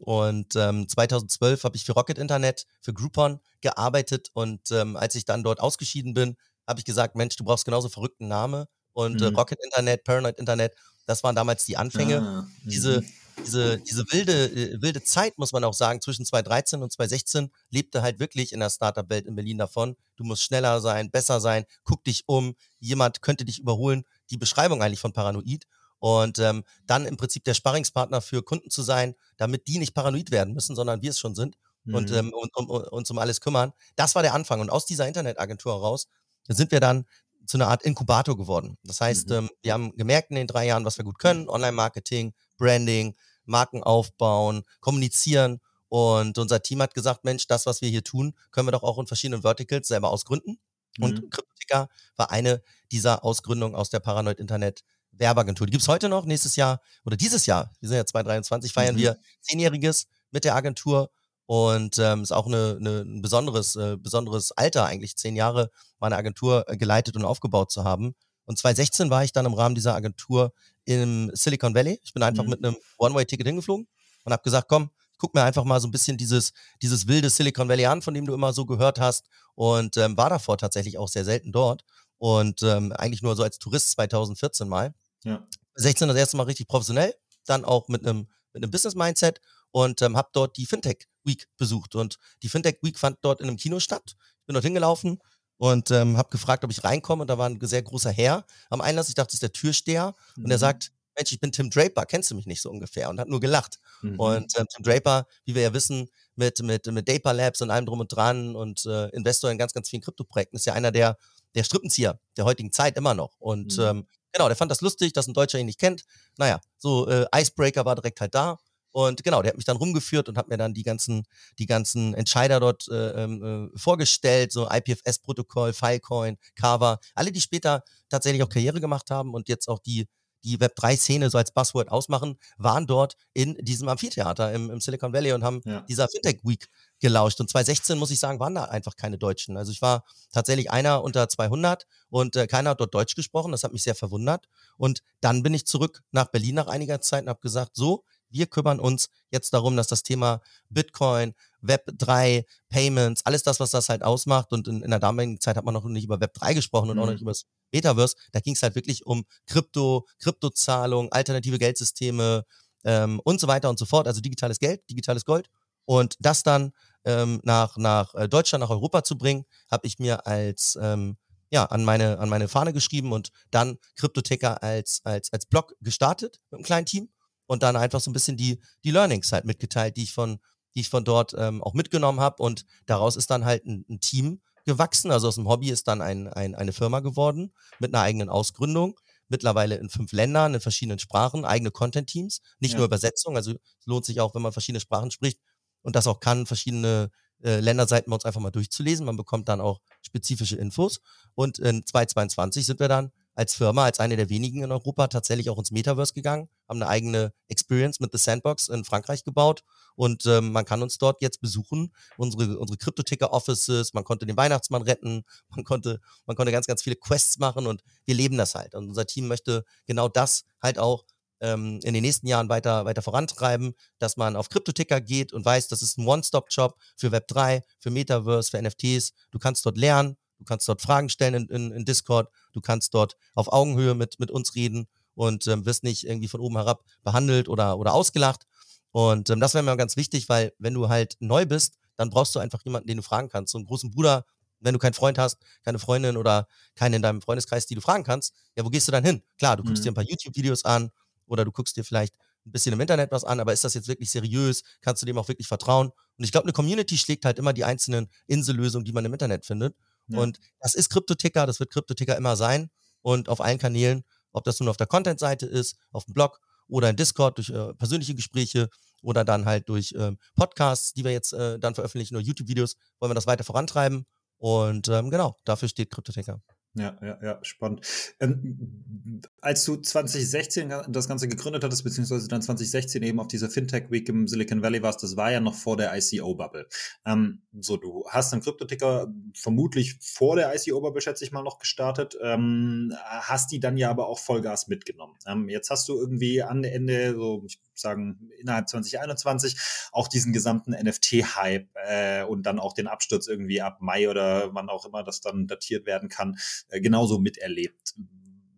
[0.00, 4.30] Und ähm, 2012 habe ich für Rocket Internet, für Groupon gearbeitet.
[4.32, 6.36] Und ähm, als ich dann dort ausgeschieden bin,
[6.66, 8.64] habe ich gesagt, Mensch, du brauchst genauso verrückten Namen.
[8.94, 9.34] Und äh, mhm.
[9.34, 10.74] äh, Rocket Internet, Paranoid Internet,
[11.06, 12.22] das waren damals die Anfänge.
[12.22, 13.06] Ah, diese, mhm.
[13.44, 18.00] diese, diese wilde, äh, wilde Zeit, muss man auch sagen, zwischen 2013 und 2016 lebte
[18.00, 19.96] halt wirklich in der Startup-Welt in Berlin davon.
[20.16, 24.04] Du musst schneller sein, besser sein, guck dich um, jemand könnte dich überholen.
[24.30, 25.66] Die Beschreibung eigentlich von Paranoid
[26.00, 30.30] und ähm, dann im Prinzip der Sparringspartner für Kunden zu sein, damit die nicht paranoid
[30.30, 31.94] werden müssen, sondern wir es schon sind mhm.
[31.94, 33.72] und, ähm, und um, um, uns um alles kümmern.
[33.96, 34.60] Das war der Anfang.
[34.60, 36.08] Und aus dieser Internetagentur heraus
[36.48, 37.04] sind wir dann
[37.46, 38.78] zu einer Art Inkubator geworden.
[38.84, 39.34] Das heißt, mhm.
[39.34, 43.82] ähm, wir haben gemerkt in den drei Jahren, was wir gut können: Online-Marketing, Branding, Marken
[43.82, 45.60] aufbauen, kommunizieren.
[45.88, 48.98] Und unser Team hat gesagt, Mensch, das, was wir hier tun, können wir doch auch
[48.98, 50.60] in verschiedenen Verticals selber ausgründen.
[50.98, 51.04] Mhm.
[51.04, 55.66] Und Kryptotika war eine dieser Ausgründungen aus der Paranoid Internet Werbeagentur.
[55.66, 58.94] Die gibt es heute noch, nächstes Jahr oder dieses Jahr, wir sind ja 2023, feiern
[58.94, 59.00] mhm.
[59.00, 61.10] wir Zehnjähriges mit der Agentur
[61.46, 66.16] und ähm, ist auch eine, eine, ein besonderes, äh, besonderes Alter eigentlich, zehn Jahre meine
[66.16, 68.14] Agentur äh, geleitet und aufgebaut zu haben.
[68.44, 70.52] Und 2016 war ich dann im Rahmen dieser Agentur
[70.84, 72.00] im Silicon Valley.
[72.02, 72.50] Ich bin einfach mhm.
[72.50, 73.88] mit einem One-Way-Ticket hingeflogen
[74.24, 77.68] und habe gesagt, komm, guck mir einfach mal so ein bisschen dieses, dieses wilde Silicon
[77.68, 79.26] Valley an, von dem du immer so gehört hast.
[79.54, 81.84] Und ähm, war davor tatsächlich auch sehr selten dort.
[82.20, 84.94] Und ähm, eigentlich nur so als Tourist 2014 mal.
[85.24, 85.46] Ja.
[85.74, 87.14] 16 das erste Mal richtig professionell,
[87.46, 91.94] dann auch mit einem mit einem Business-Mindset und ähm, habe dort die Fintech Week besucht.
[91.94, 94.16] Und die Fintech Week fand dort in einem Kino statt.
[94.40, 95.18] Ich bin dort hingelaufen
[95.58, 97.22] und ähm, habe gefragt, ob ich reinkomme.
[97.22, 99.08] Und da war ein sehr großer Herr am Einlass.
[99.08, 100.14] Ich dachte, das ist der Türsteher.
[100.36, 100.44] Mhm.
[100.44, 100.60] Und er mhm.
[100.60, 103.10] sagt, Mensch, ich bin Tim Draper, kennst du mich nicht so ungefähr?
[103.10, 103.78] Und hat nur gelacht.
[104.02, 104.18] Mhm.
[104.18, 107.86] Und ähm, Tim Draper, wie wir ja wissen, mit, mit, mit Dapa Labs und allem
[107.86, 111.18] drum und dran und äh, Investor in ganz, ganz vielen Kryptoprojekten, ist ja einer der,
[111.54, 113.32] der Strippenzieher der heutigen Zeit immer noch.
[113.38, 113.84] Und mhm.
[113.84, 116.04] ähm, Genau, der fand das lustig, dass ein Deutscher ihn nicht kennt.
[116.36, 118.58] Naja, so äh, Icebreaker war direkt halt da.
[118.92, 121.24] Und genau, der hat mich dann rumgeführt und hat mir dann die ganzen,
[121.58, 127.84] die ganzen Entscheider dort äh, ähm, äh, vorgestellt, so IPFS-Protokoll, Filecoin, Kava, alle, die später
[128.08, 130.08] tatsächlich auch Karriere gemacht haben und jetzt auch die,
[130.44, 135.32] die Web3-Szene so als Buzzword ausmachen, waren dort in diesem Amphitheater im, im Silicon Valley
[135.32, 135.80] und haben ja.
[135.82, 136.68] dieser Fintech Week
[137.00, 137.40] gelauscht.
[137.40, 139.56] Und 2016, muss ich sagen, waren da einfach keine Deutschen.
[139.56, 143.52] Also ich war tatsächlich einer unter 200 und äh, keiner hat dort Deutsch gesprochen.
[143.52, 144.48] Das hat mich sehr verwundert.
[144.76, 148.46] Und dann bin ich zurück nach Berlin nach einiger Zeit und habe gesagt, so, wir
[148.46, 154.02] kümmern uns jetzt darum, dass das Thema Bitcoin, Web3, Payments, alles das, was das halt
[154.02, 154.52] ausmacht.
[154.52, 157.02] Und in, in der damaligen Zeit hat man noch nicht über Web3 gesprochen und mhm.
[157.02, 158.16] auch nicht über das Metaverse.
[158.32, 162.44] Da ging es halt wirklich um Krypto, Kryptozahlung, alternative Geldsysteme,
[162.84, 164.06] ähm, und so weiter und so fort.
[164.06, 165.48] Also digitales Geld, digitales Gold.
[165.84, 166.72] Und das dann
[167.04, 171.16] ähm, nach, nach äh, Deutschland, nach Europa zu bringen, habe ich mir als ähm,
[171.50, 176.40] ja, an meine, an meine Fahne geschrieben und dann Kryptoticker als, als, als Blog gestartet
[176.50, 177.08] mit einem kleinen Team
[177.50, 180.38] und dann einfach so ein bisschen die, die Learnings halt mitgeteilt, die ich von,
[180.76, 182.40] die ich von dort ähm, auch mitgenommen habe.
[182.40, 185.10] Und daraus ist dann halt ein, ein, Team gewachsen.
[185.10, 189.00] Also aus dem Hobby ist dann ein, ein, eine Firma geworden mit einer eigenen Ausgründung.
[189.26, 192.76] Mittlerweile in fünf Ländern, in verschiedenen Sprachen, eigene Content-Teams, nicht ja.
[192.76, 193.34] nur Übersetzung.
[193.34, 195.40] Also es lohnt sich auch, wenn man verschiedene Sprachen spricht
[195.82, 197.10] und das auch kann, verschiedene
[197.42, 199.04] äh, Länderseiten bei uns einfach mal durchzulesen.
[199.04, 201.00] Man bekommt dann auch spezifische Infos.
[201.34, 205.50] Und in 2022 sind wir dann als Firma, als eine der wenigen in Europa tatsächlich
[205.50, 209.62] auch ins Metaverse gegangen, haben eine eigene Experience mit The Sandbox in Frankreich gebaut
[209.96, 214.82] und ähm, man kann uns dort jetzt besuchen, unsere, unsere Krypto-Ticker-Offices, man konnte den Weihnachtsmann
[214.82, 218.74] retten, man konnte, man konnte ganz, ganz viele Quests machen und wir leben das halt.
[218.74, 221.04] Und unser Team möchte genau das halt auch
[221.40, 225.68] ähm, in den nächsten Jahren weiter, weiter vorantreiben, dass man auf Kryptoticker geht und weiß,
[225.68, 229.12] das ist ein One-Stop-Shop für Web3, für Metaverse, für NFTs.
[229.30, 232.92] Du kannst dort lernen, du kannst dort Fragen stellen in, in, in Discord, du kannst
[232.94, 236.84] dort auf Augenhöhe mit, mit uns reden und ähm, wirst nicht irgendwie von oben herab
[237.04, 238.46] behandelt oder, oder ausgelacht.
[238.90, 242.34] Und ähm, das wäre mir ganz wichtig, weil wenn du halt neu bist, dann brauchst
[242.34, 243.52] du einfach jemanden, den du fragen kannst.
[243.52, 244.24] So einen großen Bruder,
[244.58, 248.02] wenn du keinen Freund hast, keine Freundin oder keinen in deinem Freundeskreis, die du fragen
[248.02, 249.22] kannst, ja, wo gehst du dann hin?
[249.38, 249.84] Klar, du guckst mhm.
[249.84, 250.90] dir ein paar YouTube-Videos an,
[251.30, 252.14] oder du guckst dir vielleicht
[252.46, 254.62] ein bisschen im Internet was an, aber ist das jetzt wirklich seriös?
[254.80, 255.90] Kannst du dem auch wirklich vertrauen?
[256.18, 259.46] Und ich glaube, eine Community schlägt halt immer die einzelnen Insellösungen, die man im Internet
[259.46, 259.76] findet.
[260.08, 262.70] Und das ist Kryptoticker, das wird Kryptoticker immer sein.
[263.02, 266.90] Und auf allen Kanälen, ob das nun auf der Content-Seite ist, auf dem Blog oder
[266.90, 268.68] in Discord durch äh, persönliche Gespräche
[269.02, 273.10] oder dann halt durch äh, Podcasts, die wir jetzt äh, dann veröffentlichen oder YouTube-Videos, wollen
[273.10, 274.06] wir das weiter vorantreiben.
[274.36, 276.40] Und ähm, genau, dafür steht Kryptoticker.
[276.74, 277.84] Ja, ja, ja, spannend.
[278.20, 283.90] Ähm, als du 2016 das Ganze gegründet hattest, beziehungsweise dann 2016 eben auf dieser Fintech
[283.90, 286.68] Week im Silicon Valley warst, das war ja noch vor der ICO-Bubble.
[287.04, 292.16] Ähm, so, du hast einen Kryptoticker vermutlich vor der ICO-Bubble, schätze ich mal, noch gestartet,
[292.22, 295.16] ähm, hast die dann ja aber auch Vollgas mitgenommen.
[295.26, 299.56] Ähm, jetzt hast du irgendwie an Ende, so ich sagen, innerhalb 2021
[299.92, 304.68] auch diesen gesamten NFT-Hype äh, und dann auch den Absturz irgendwie ab Mai oder wann
[304.68, 307.94] auch immer das dann datiert werden kann, äh, genauso miterlebt.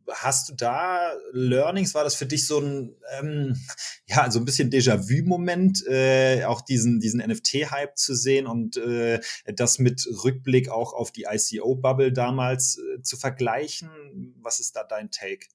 [0.09, 1.95] Hast du da Learnings?
[1.95, 3.57] War das für dich so ein, ähm,
[4.07, 9.79] ja, so ein bisschen Déjà-vu-Moment, äh, auch diesen, diesen NFT-Hype zu sehen und äh, das
[9.79, 14.35] mit Rückblick auch auf die ICO-Bubble damals äh, zu vergleichen?
[14.41, 15.47] Was ist da dein Take?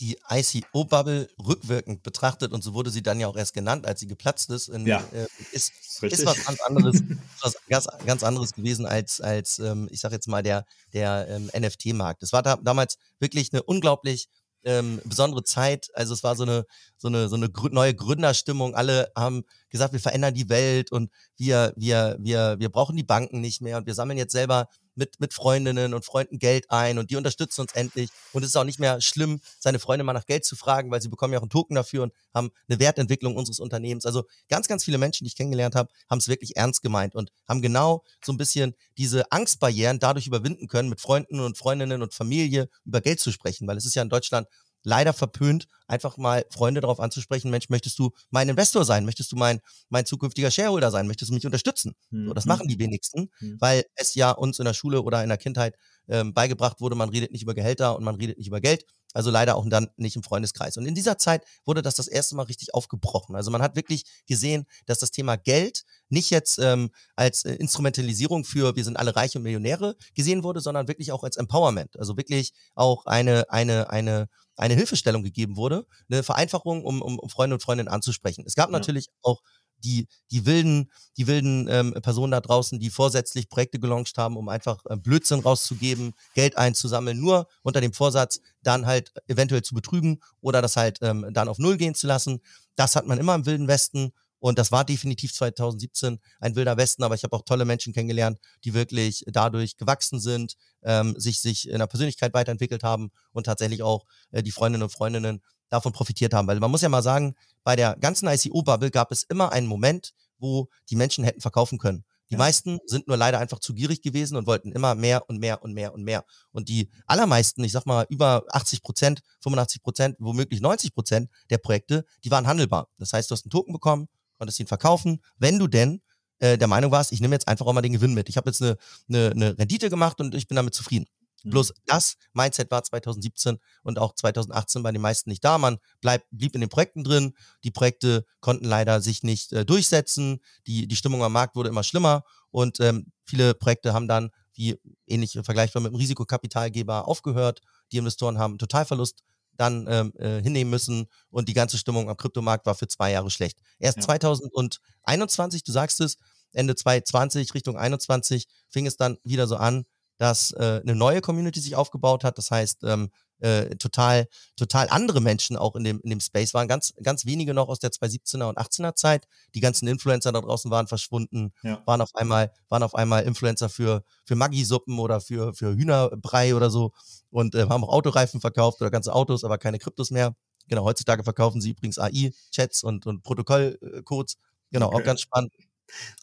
[0.00, 4.06] Die ICO-Bubble rückwirkend betrachtet, und so wurde sie dann ja auch erst genannt, als sie
[4.06, 7.02] geplatzt ist, in, ja, äh, ist, ist was ganz anderes,
[7.42, 11.50] was ganz, ganz anderes gewesen als, als ähm, ich sag jetzt mal, der, der ähm,
[11.56, 12.22] NFT-Markt.
[12.22, 14.28] Es war da, damals wirklich eine unglaublich
[14.64, 15.88] ähm, besondere Zeit.
[15.94, 16.64] Also es war so eine,
[16.96, 18.74] so eine, so eine neue Gründerstimmung.
[18.74, 23.40] Alle haben gesagt, wir verändern die Welt und wir, wir, wir, wir brauchen die Banken
[23.40, 27.10] nicht mehr und wir sammeln jetzt selber mit, mit Freundinnen und Freunden Geld ein und
[27.10, 28.10] die unterstützen uns endlich.
[28.32, 31.02] Und es ist auch nicht mehr schlimm, seine Freunde mal nach Geld zu fragen, weil
[31.02, 34.06] sie bekommen ja auch einen Token dafür und haben eine Wertentwicklung unseres Unternehmens.
[34.06, 37.30] Also ganz, ganz viele Menschen, die ich kennengelernt habe, haben es wirklich ernst gemeint und
[37.48, 42.14] haben genau so ein bisschen diese Angstbarrieren dadurch überwinden können, mit Freunden und Freundinnen und
[42.14, 44.48] Familie über Geld zu sprechen, weil es ist ja in Deutschland
[44.84, 49.04] leider verpönt, einfach mal Freunde darauf anzusprechen, Mensch, möchtest du mein Investor sein?
[49.04, 51.06] Möchtest du mein, mein zukünftiger Shareholder sein?
[51.06, 51.94] Möchtest du mich unterstützen?
[52.10, 52.28] Mhm.
[52.28, 53.56] So, das machen die wenigsten, mhm.
[53.60, 55.74] weil es ja uns in der Schule oder in der Kindheit
[56.08, 58.84] ähm, beigebracht wurde, man redet nicht über Gehälter und man redet nicht über Geld.
[59.14, 60.76] Also leider auch dann nicht im Freundeskreis.
[60.76, 63.36] Und in dieser Zeit wurde das das erste Mal richtig aufgebrochen.
[63.36, 68.44] Also man hat wirklich gesehen, dass das Thema Geld nicht jetzt ähm, als äh, Instrumentalisierung
[68.44, 71.98] für wir sind alle reich und Millionäre gesehen wurde, sondern wirklich auch als Empowerment.
[71.98, 77.30] Also wirklich auch eine, eine, eine, eine Hilfestellung gegeben wurde, eine Vereinfachung, um, um, um
[77.30, 78.44] Freunde und Freundinnen anzusprechen.
[78.46, 78.72] Es gab ja.
[78.72, 79.40] natürlich auch
[79.84, 84.48] die, die wilden, die wilden ähm, Personen da draußen, die vorsätzlich Projekte gelauncht haben, um
[84.48, 90.20] einfach äh, Blödsinn rauszugeben, Geld einzusammeln, nur unter dem Vorsatz, dann halt eventuell zu betrügen
[90.40, 92.40] oder das halt ähm, dann auf Null gehen zu lassen.
[92.76, 94.12] Das hat man immer im Wilden Westen
[94.44, 98.38] und das war definitiv 2017 ein wilder Westen, aber ich habe auch tolle Menschen kennengelernt,
[98.64, 103.82] die wirklich dadurch gewachsen sind, ähm, sich, sich in der Persönlichkeit weiterentwickelt haben und tatsächlich
[103.82, 106.46] auch äh, die Freundinnen und Freundinnen davon profitiert haben.
[106.48, 110.12] Weil man muss ja mal sagen, bei der ganzen ICO-Bubble gab es immer einen Moment,
[110.38, 112.04] wo die Menschen hätten verkaufen können.
[112.30, 112.38] Die ja.
[112.38, 115.74] meisten sind nur leider einfach zu gierig gewesen und wollten immer mehr und mehr und
[115.74, 116.24] mehr und mehr.
[116.52, 121.58] Und die allermeisten, ich sag mal über 80 Prozent, 85 Prozent, womöglich 90 Prozent der
[121.58, 122.88] Projekte, die waren handelbar.
[122.98, 126.00] Das heißt, du hast einen Token bekommen, konntest ihn verkaufen, wenn du denn
[126.38, 128.28] äh, der Meinung warst, ich nehme jetzt einfach auch mal den Gewinn mit.
[128.28, 128.76] Ich habe jetzt eine,
[129.08, 131.06] eine, eine Rendite gemacht und ich bin damit zufrieden.
[131.44, 131.50] Mhm.
[131.50, 135.58] Bloß das Mindset war 2017 und auch 2018 bei den meisten nicht da.
[135.58, 137.34] Man bleib, blieb in den Projekten drin.
[137.62, 140.40] Die Projekte konnten leider sich nicht äh, durchsetzen.
[140.66, 144.78] Die, die Stimmung am Markt wurde immer schlimmer und ähm, viele Projekte haben dann, wie
[145.06, 147.60] ähnlich vergleichbar mit dem Risikokapitalgeber, aufgehört.
[147.92, 149.24] Die Investoren haben Totalverlust
[149.56, 153.30] dann ähm, äh, hinnehmen müssen und die ganze Stimmung am Kryptomarkt war für zwei Jahre
[153.30, 153.58] schlecht.
[153.78, 154.04] Erst ja.
[154.04, 156.16] 2021, du sagst es,
[156.52, 159.84] Ende 2020 Richtung 21 fing es dann wieder so an,
[160.16, 162.38] dass äh, eine neue Community sich aufgebaut hat.
[162.38, 166.68] Das heißt, ähm, äh, total, total andere Menschen auch in dem, in dem Space waren.
[166.68, 169.26] Ganz, ganz wenige noch aus der 2017er und 18er Zeit.
[169.54, 171.82] Die ganzen Influencer da draußen waren verschwunden, ja.
[171.84, 176.70] waren auf einmal, waren auf einmal Influencer für, für Maggi-Suppen oder für, für Hühnerbrei oder
[176.70, 176.92] so
[177.30, 180.34] und äh, haben auch Autoreifen verkauft oder ganze Autos, aber keine Kryptos mehr.
[180.68, 184.38] Genau, heutzutage verkaufen sie übrigens AI-Chats und, und Protokollcodes.
[184.70, 184.96] Genau, okay.
[184.96, 185.52] auch ganz spannend.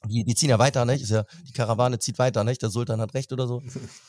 [0.05, 1.01] Die, die ziehen ja weiter, nicht?
[1.01, 2.61] Ist ja, die Karawane zieht weiter, nicht?
[2.61, 3.61] Der Sultan hat recht oder so.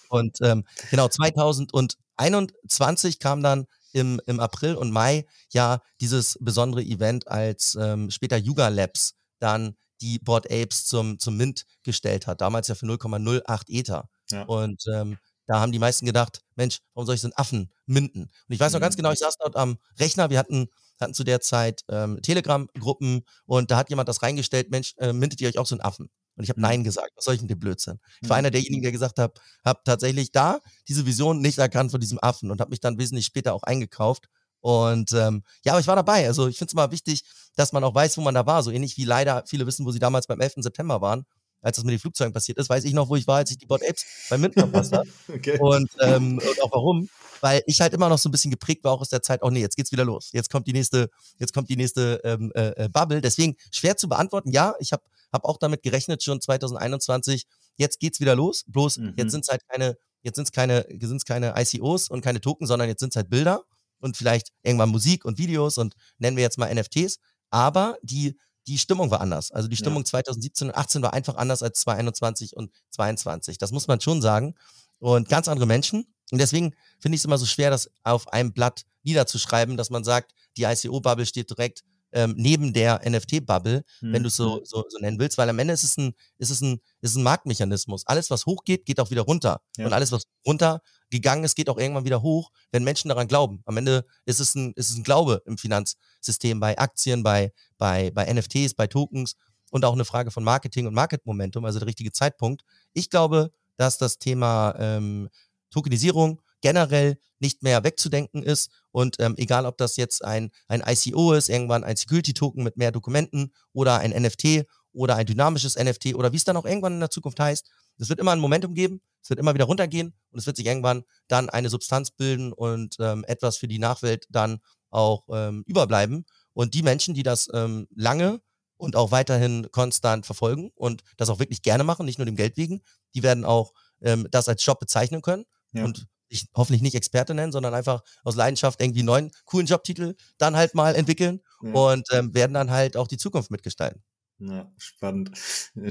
[0.09, 7.29] Und ähm, genau, 2021 kam dann im, im April und Mai ja dieses besondere Event,
[7.29, 12.41] als ähm, später Yuga Labs dann die Board Apes zum, zum Mint gestellt hat.
[12.41, 14.09] Damals ja für 0,08 Ether.
[14.31, 14.43] Ja.
[14.45, 18.23] Und ähm, da haben die meisten gedacht, Mensch, warum soll ich so einen Affen minden?
[18.23, 18.99] Und ich weiß noch ganz mhm.
[18.99, 20.69] genau, ich saß dort am Rechner, wir hatten
[21.00, 25.40] hatten zu der Zeit ähm, Telegram-Gruppen und da hat jemand das reingestellt, Mensch, äh, mintet
[25.40, 26.11] ihr euch auch so einen Affen?
[26.37, 26.66] Und ich habe mhm.
[26.66, 27.11] Nein gesagt.
[27.16, 27.98] Was soll ich denn dem Blödsinn?
[28.20, 28.40] Ich war mhm.
[28.40, 32.50] einer derjenigen, der gesagt hat, habe tatsächlich da diese Vision nicht erkannt von diesem Affen
[32.50, 34.28] und habe mich dann wesentlich später auch eingekauft.
[34.61, 36.26] Und ähm, ja, aber ich war dabei.
[36.26, 37.24] Also ich finde es immer wichtig,
[37.57, 38.62] dass man auch weiß, wo man da war.
[38.62, 40.55] So ähnlich wie leider viele wissen, wo sie damals beim 11.
[40.59, 41.26] September waren,
[41.61, 43.59] als das mit den Flugzeugen passiert ist, weiß ich noch, wo ich war, als ich
[43.59, 45.09] die Bot Apes beim Mint verpasst habe.
[45.28, 45.59] okay.
[45.59, 47.09] und, ähm, und auch warum
[47.42, 49.50] weil ich halt immer noch so ein bisschen geprägt war auch aus der Zeit, oh
[49.50, 50.31] nee, jetzt geht's wieder los.
[50.33, 53.20] Jetzt kommt die nächste, jetzt kommt die nächste ähm, äh, äh Bubble.
[53.20, 54.52] Deswegen schwer zu beantworten.
[54.52, 55.02] Ja, ich habe
[55.33, 58.64] hab auch damit gerechnet, schon 2021, jetzt geht's wieder los.
[58.68, 59.14] Bloß mhm.
[59.16, 62.66] jetzt sind es halt keine, jetzt sind es keine, sind's keine ICOs und keine Token,
[62.66, 63.64] sondern jetzt sind es halt Bilder
[63.98, 67.18] und vielleicht irgendwann Musik und Videos und nennen wir jetzt mal NFTs.
[67.50, 69.50] Aber die, die Stimmung war anders.
[69.50, 70.07] Also die Stimmung ja.
[70.07, 73.59] 2017 und 2018 war einfach anders als 2021 und 2022.
[73.59, 74.55] Das muss man schon sagen.
[75.00, 76.07] Und ganz andere Menschen.
[76.33, 80.03] Und deswegen finde ich es immer so schwer, das auf einem Blatt niederzuschreiben, dass man
[80.03, 84.12] sagt, die ICO-Bubble steht direkt ähm, neben der NFT-Bubble, mhm.
[84.12, 84.64] wenn du es so, mhm.
[84.64, 87.16] so, so nennen willst, weil am Ende ist es ein, ist es ein, ist es
[87.16, 88.07] ein Marktmechanismus.
[88.07, 89.61] Alles, was hochgeht, geht auch wieder runter.
[89.77, 89.87] Ja.
[89.87, 93.62] Und alles, was runter gegangen ist, geht auch irgendwann wieder hoch, wenn Menschen daran glauben.
[93.66, 98.11] Am Ende ist es ein, ist es ein Glaube im Finanzsystem, bei Aktien, bei, bei,
[98.11, 99.37] bei NFTs, bei Tokens
[99.71, 102.62] und auch eine Frage von Marketing und Market Momentum, also der richtige Zeitpunkt.
[102.92, 105.29] Ich glaube, dass das Thema ähm,
[105.72, 108.70] Tokenisierung generell nicht mehr wegzudenken ist.
[108.92, 112.92] Und ähm, egal, ob das jetzt ein, ein ICO ist, irgendwann ein Security-Token mit mehr
[112.92, 117.00] Dokumenten oder ein NFT oder ein dynamisches NFT oder wie es dann auch irgendwann in
[117.00, 120.38] der Zukunft heißt, es wird immer ein Momentum geben, es wird immer wieder runtergehen und
[120.38, 124.61] es wird sich irgendwann dann eine Substanz bilden und ähm, etwas für die Nachwelt dann
[124.90, 126.24] auch ähm, überbleiben.
[126.52, 128.40] Und die Menschen, die das ähm, lange
[128.76, 132.56] und auch weiterhin konstant verfolgen und das auch wirklich gerne machen, nicht nur dem Geld
[132.56, 132.82] wegen,
[133.14, 135.85] die werden auch ähm, das als Job bezeichnen können ja.
[135.85, 140.14] und sich hoffentlich nicht Experte nennen, sondern einfach aus Leidenschaft irgendwie einen neuen, coolen Jobtitel
[140.38, 141.72] dann halt mal entwickeln ja.
[141.72, 144.02] und ähm, werden dann halt auch die Zukunft mitgestalten.
[144.38, 145.30] Ja, spannend.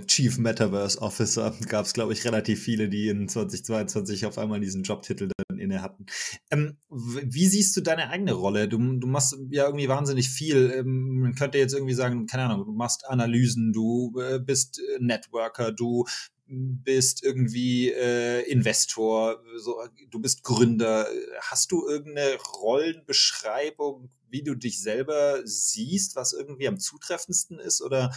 [0.07, 4.83] Chief Metaverse Officer gab es, glaube ich, relativ viele, die in 2022 auf einmal diesen
[4.83, 6.06] Jobtitel dann inne hatten.
[6.50, 8.67] Ähm, wie siehst du deine eigene Rolle?
[8.67, 10.71] Du, du machst ja irgendwie wahnsinnig viel.
[10.76, 15.00] Ähm, man könnte jetzt irgendwie sagen, keine Ahnung, du machst Analysen, du äh, bist äh,
[15.00, 16.06] Networker, du
[16.47, 19.78] bist irgendwie äh, Investor, so,
[20.10, 21.08] du bist Gründer.
[21.39, 27.82] Hast du irgendeine Rollenbeschreibung, wie du dich selber siehst, was irgendwie am zutreffendsten ist?
[27.82, 28.13] Oder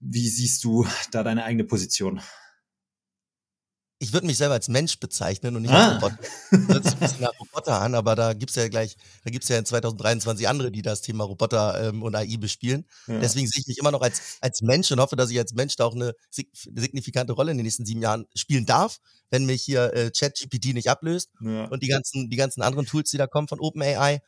[0.00, 2.20] wie siehst du da deine eigene Position?
[4.02, 5.92] Ich würde mich selber als Mensch bezeichnen und nicht ah.
[5.92, 6.18] als Roboter.
[6.50, 9.48] Das hört sich ein bisschen nach Roboter an, aber da gibt's ja gleich, da gibt's
[9.48, 12.86] ja in 2023 andere, die das Thema Roboter ähm, und AI bespielen.
[13.06, 13.20] Ja.
[13.20, 15.76] Deswegen sehe ich mich immer noch als, als Mensch und hoffe, dass ich als Mensch
[15.76, 19.92] da auch eine signifikante Rolle in den nächsten sieben Jahren spielen darf, wenn mich hier
[19.92, 21.66] äh, ChatGPT nicht ablöst ja.
[21.66, 24.22] und die ganzen, die ganzen anderen Tools, die da kommen von OpenAI.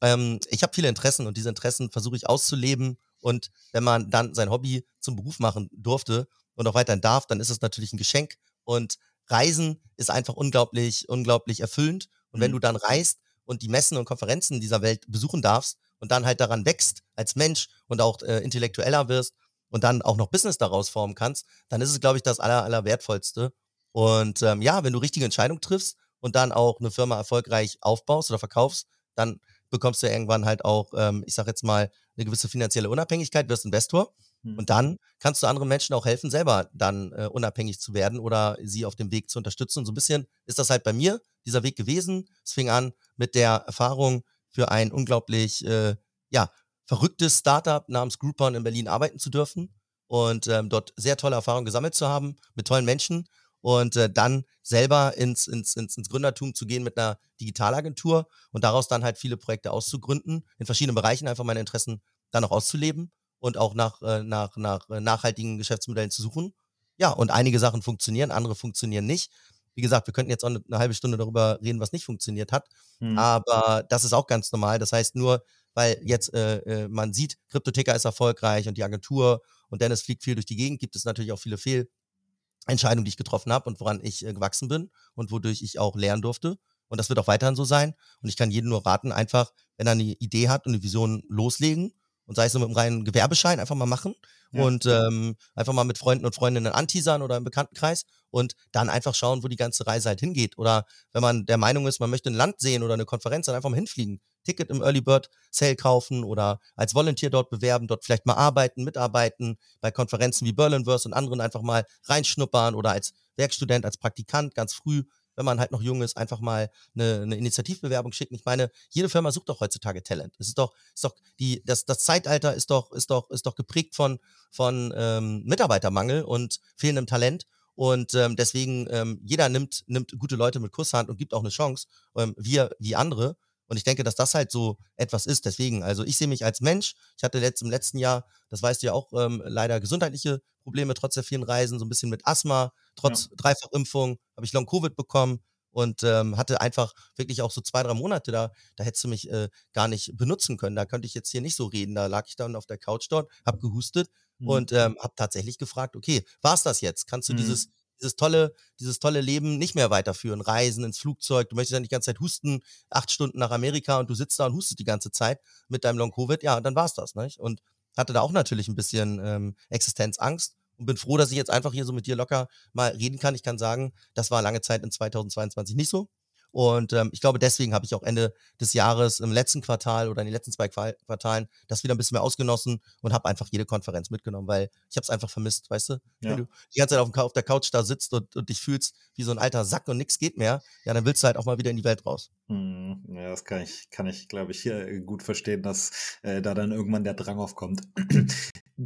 [0.00, 2.98] Ähm, ich habe viele Interessen und diese Interessen versuche ich auszuleben.
[3.20, 7.38] Und wenn man dann sein Hobby zum Beruf machen durfte und auch weiterhin darf, dann
[7.38, 8.34] ist es natürlich ein Geschenk.
[8.64, 12.08] Und Reisen ist einfach unglaublich, unglaublich erfüllend.
[12.30, 12.56] Und wenn mhm.
[12.56, 16.40] du dann reist und die Messen und Konferenzen dieser Welt besuchen darfst und dann halt
[16.40, 19.34] daran wächst als Mensch und auch äh, intellektueller wirst
[19.68, 22.64] und dann auch noch Business daraus formen kannst, dann ist es, glaube ich, das aller,
[22.64, 23.52] aller wertvollste.
[23.92, 28.30] Und ähm, ja, wenn du richtige Entscheidungen triffst und dann auch eine Firma erfolgreich aufbaust
[28.30, 32.48] oder verkaufst, dann bekommst du irgendwann halt auch, ähm, ich sag jetzt mal, eine gewisse
[32.48, 34.14] finanzielle Unabhängigkeit, wirst Investor.
[34.42, 34.58] Mhm.
[34.58, 38.56] Und dann kannst du anderen Menschen auch helfen, selber dann äh, unabhängig zu werden oder
[38.62, 39.80] sie auf dem Weg zu unterstützen.
[39.80, 42.28] Und so ein bisschen ist das halt bei mir dieser Weg gewesen.
[42.44, 45.96] Es fing an mit der Erfahrung, für ein unglaublich, äh,
[46.30, 46.50] ja,
[46.86, 49.74] verrücktes Startup namens Groupon in Berlin arbeiten zu dürfen
[50.06, 53.28] und ähm, dort sehr tolle Erfahrungen gesammelt zu haben mit tollen Menschen
[53.62, 58.62] und äh, dann selber ins, ins, ins, ins Gründertum zu gehen mit einer Digitalagentur und
[58.62, 63.10] daraus dann halt viele Projekte auszugründen, in verschiedenen Bereichen einfach meine Interessen dann auch auszuleben
[63.42, 66.54] und auch nach, äh, nach, nach äh, nachhaltigen Geschäftsmodellen zu suchen.
[66.96, 69.32] Ja, und einige Sachen funktionieren, andere funktionieren nicht.
[69.74, 72.52] Wie gesagt, wir könnten jetzt auch eine, eine halbe Stunde darüber reden, was nicht funktioniert
[72.52, 72.68] hat.
[73.00, 73.18] Mhm.
[73.18, 74.78] Aber das ist auch ganz normal.
[74.78, 75.42] Das heißt, nur
[75.74, 80.22] weil jetzt äh, äh, man sieht, Kryptoticker ist erfolgreich und die Agentur und Dennis fliegt
[80.22, 83.80] viel durch die Gegend, gibt es natürlich auch viele Fehlentscheidungen, die ich getroffen habe und
[83.80, 86.58] woran ich äh, gewachsen bin und wodurch ich auch lernen durfte.
[86.86, 87.94] Und das wird auch weiterhin so sein.
[88.20, 91.24] Und ich kann jedem nur raten, einfach, wenn er eine Idee hat und eine Vision
[91.26, 91.92] loslegen
[92.26, 94.14] und sei es nur mit einem reinen Gewerbeschein, einfach mal machen
[94.52, 94.62] ja.
[94.62, 99.14] und ähm, einfach mal mit Freunden und Freundinnen anteasern oder im Bekanntenkreis und dann einfach
[99.14, 100.58] schauen, wo die ganze Reise halt hingeht.
[100.58, 103.54] Oder wenn man der Meinung ist, man möchte ein Land sehen oder eine Konferenz, dann
[103.54, 104.20] einfach mal hinfliegen.
[104.44, 108.84] Ticket im Early Bird Sale kaufen oder als Volunteer dort bewerben, dort vielleicht mal arbeiten,
[108.84, 114.54] mitarbeiten, bei Konferenzen wie Berlinverse und anderen einfach mal reinschnuppern oder als Werkstudent, als Praktikant
[114.54, 115.04] ganz früh
[115.36, 118.34] wenn man halt noch jung ist, einfach mal eine, eine Initiativbewerbung schicken.
[118.34, 120.34] Ich meine, jede Firma sucht doch heutzutage Talent.
[120.38, 123.54] Es ist doch, ist doch die, das, das Zeitalter ist doch, ist doch, ist doch
[123.54, 124.18] geprägt von,
[124.50, 127.46] von ähm, Mitarbeitermangel und fehlendem Talent.
[127.74, 131.48] Und ähm, deswegen, ähm, jeder nimmt, nimmt gute Leute mit Kusshand und gibt auch eine
[131.48, 133.36] Chance, ähm, wir wie andere.
[133.72, 135.46] Und ich denke, dass das halt so etwas ist.
[135.46, 136.94] Deswegen, also ich sehe mich als Mensch.
[137.16, 140.92] Ich hatte letzt, im letzten Jahr, das weißt du ja auch, ähm, leider gesundheitliche Probleme
[140.92, 143.36] trotz der vielen Reisen, so ein bisschen mit Asthma, trotz ja.
[143.38, 148.30] Dreifachimpfung habe ich Long-Covid bekommen und ähm, hatte einfach wirklich auch so zwei, drei Monate
[148.30, 150.76] da, da hättest du mich äh, gar nicht benutzen können.
[150.76, 151.94] Da könnte ich jetzt hier nicht so reden.
[151.94, 154.48] Da lag ich dann auf der Couch dort, habe gehustet mhm.
[154.48, 157.06] und ähm, habe tatsächlich gefragt, okay, war es das jetzt?
[157.06, 157.38] Kannst du mhm.
[157.38, 157.70] dieses
[158.02, 160.40] dieses tolle, dieses tolle Leben nicht mehr weiterführen.
[160.40, 162.60] Reisen ins Flugzeug, du möchtest ja nicht die ganze Zeit husten,
[162.90, 165.98] acht Stunden nach Amerika und du sitzt da und hustest die ganze Zeit mit deinem
[165.98, 167.38] Long-Covid, ja, dann war's das, nicht?
[167.38, 167.62] Und
[167.96, 171.72] hatte da auch natürlich ein bisschen ähm, Existenzangst und bin froh, dass ich jetzt einfach
[171.72, 173.34] hier so mit dir locker mal reden kann.
[173.34, 176.08] Ich kann sagen, das war lange Zeit in 2022 nicht so.
[176.52, 180.20] Und ähm, ich glaube, deswegen habe ich auch Ende des Jahres im letzten Quartal oder
[180.22, 183.64] in den letzten zwei Quartalen das wieder ein bisschen mehr ausgenossen und habe einfach jede
[183.64, 185.92] Konferenz mitgenommen, weil ich habe es einfach vermisst, weißt du?
[185.94, 186.30] Ja.
[186.30, 188.94] Wenn du die ganze Zeit auf, auf der Couch da sitzt und, und dich fühlst
[189.14, 191.46] wie so ein alter Sack und nichts geht mehr, ja, dann willst du halt auch
[191.46, 192.30] mal wieder in die Welt raus.
[192.48, 196.54] Hm, ja, das kann ich, kann ich, glaube ich, hier gut verstehen, dass äh, da
[196.54, 197.82] dann irgendwann der Drang aufkommt.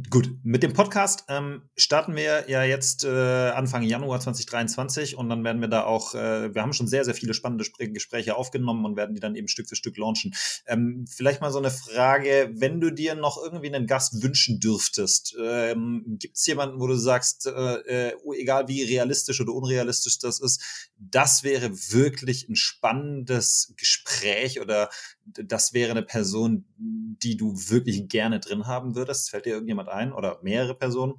[0.09, 5.45] Gut, mit dem Podcast ähm, starten wir ja jetzt äh, Anfang Januar 2023 und dann
[5.45, 8.83] werden wir da auch, äh, wir haben schon sehr, sehr viele spannende Spr Gespräche aufgenommen
[8.83, 10.33] und werden die dann eben Stück für Stück launchen.
[10.65, 15.37] Ähm, vielleicht mal so eine Frage, wenn du dir noch irgendwie einen Gast wünschen dürftest,
[15.41, 20.41] ähm, gibt es jemanden, wo du sagst, äh, äh, egal wie realistisch oder unrealistisch das
[20.41, 24.89] ist, das wäre wirklich ein spannendes Gespräch oder
[25.33, 29.29] das wäre eine Person, die du wirklich gerne drin haben würdest?
[29.29, 31.15] Fällt dir irgendjemand ein oder mehrere Personen?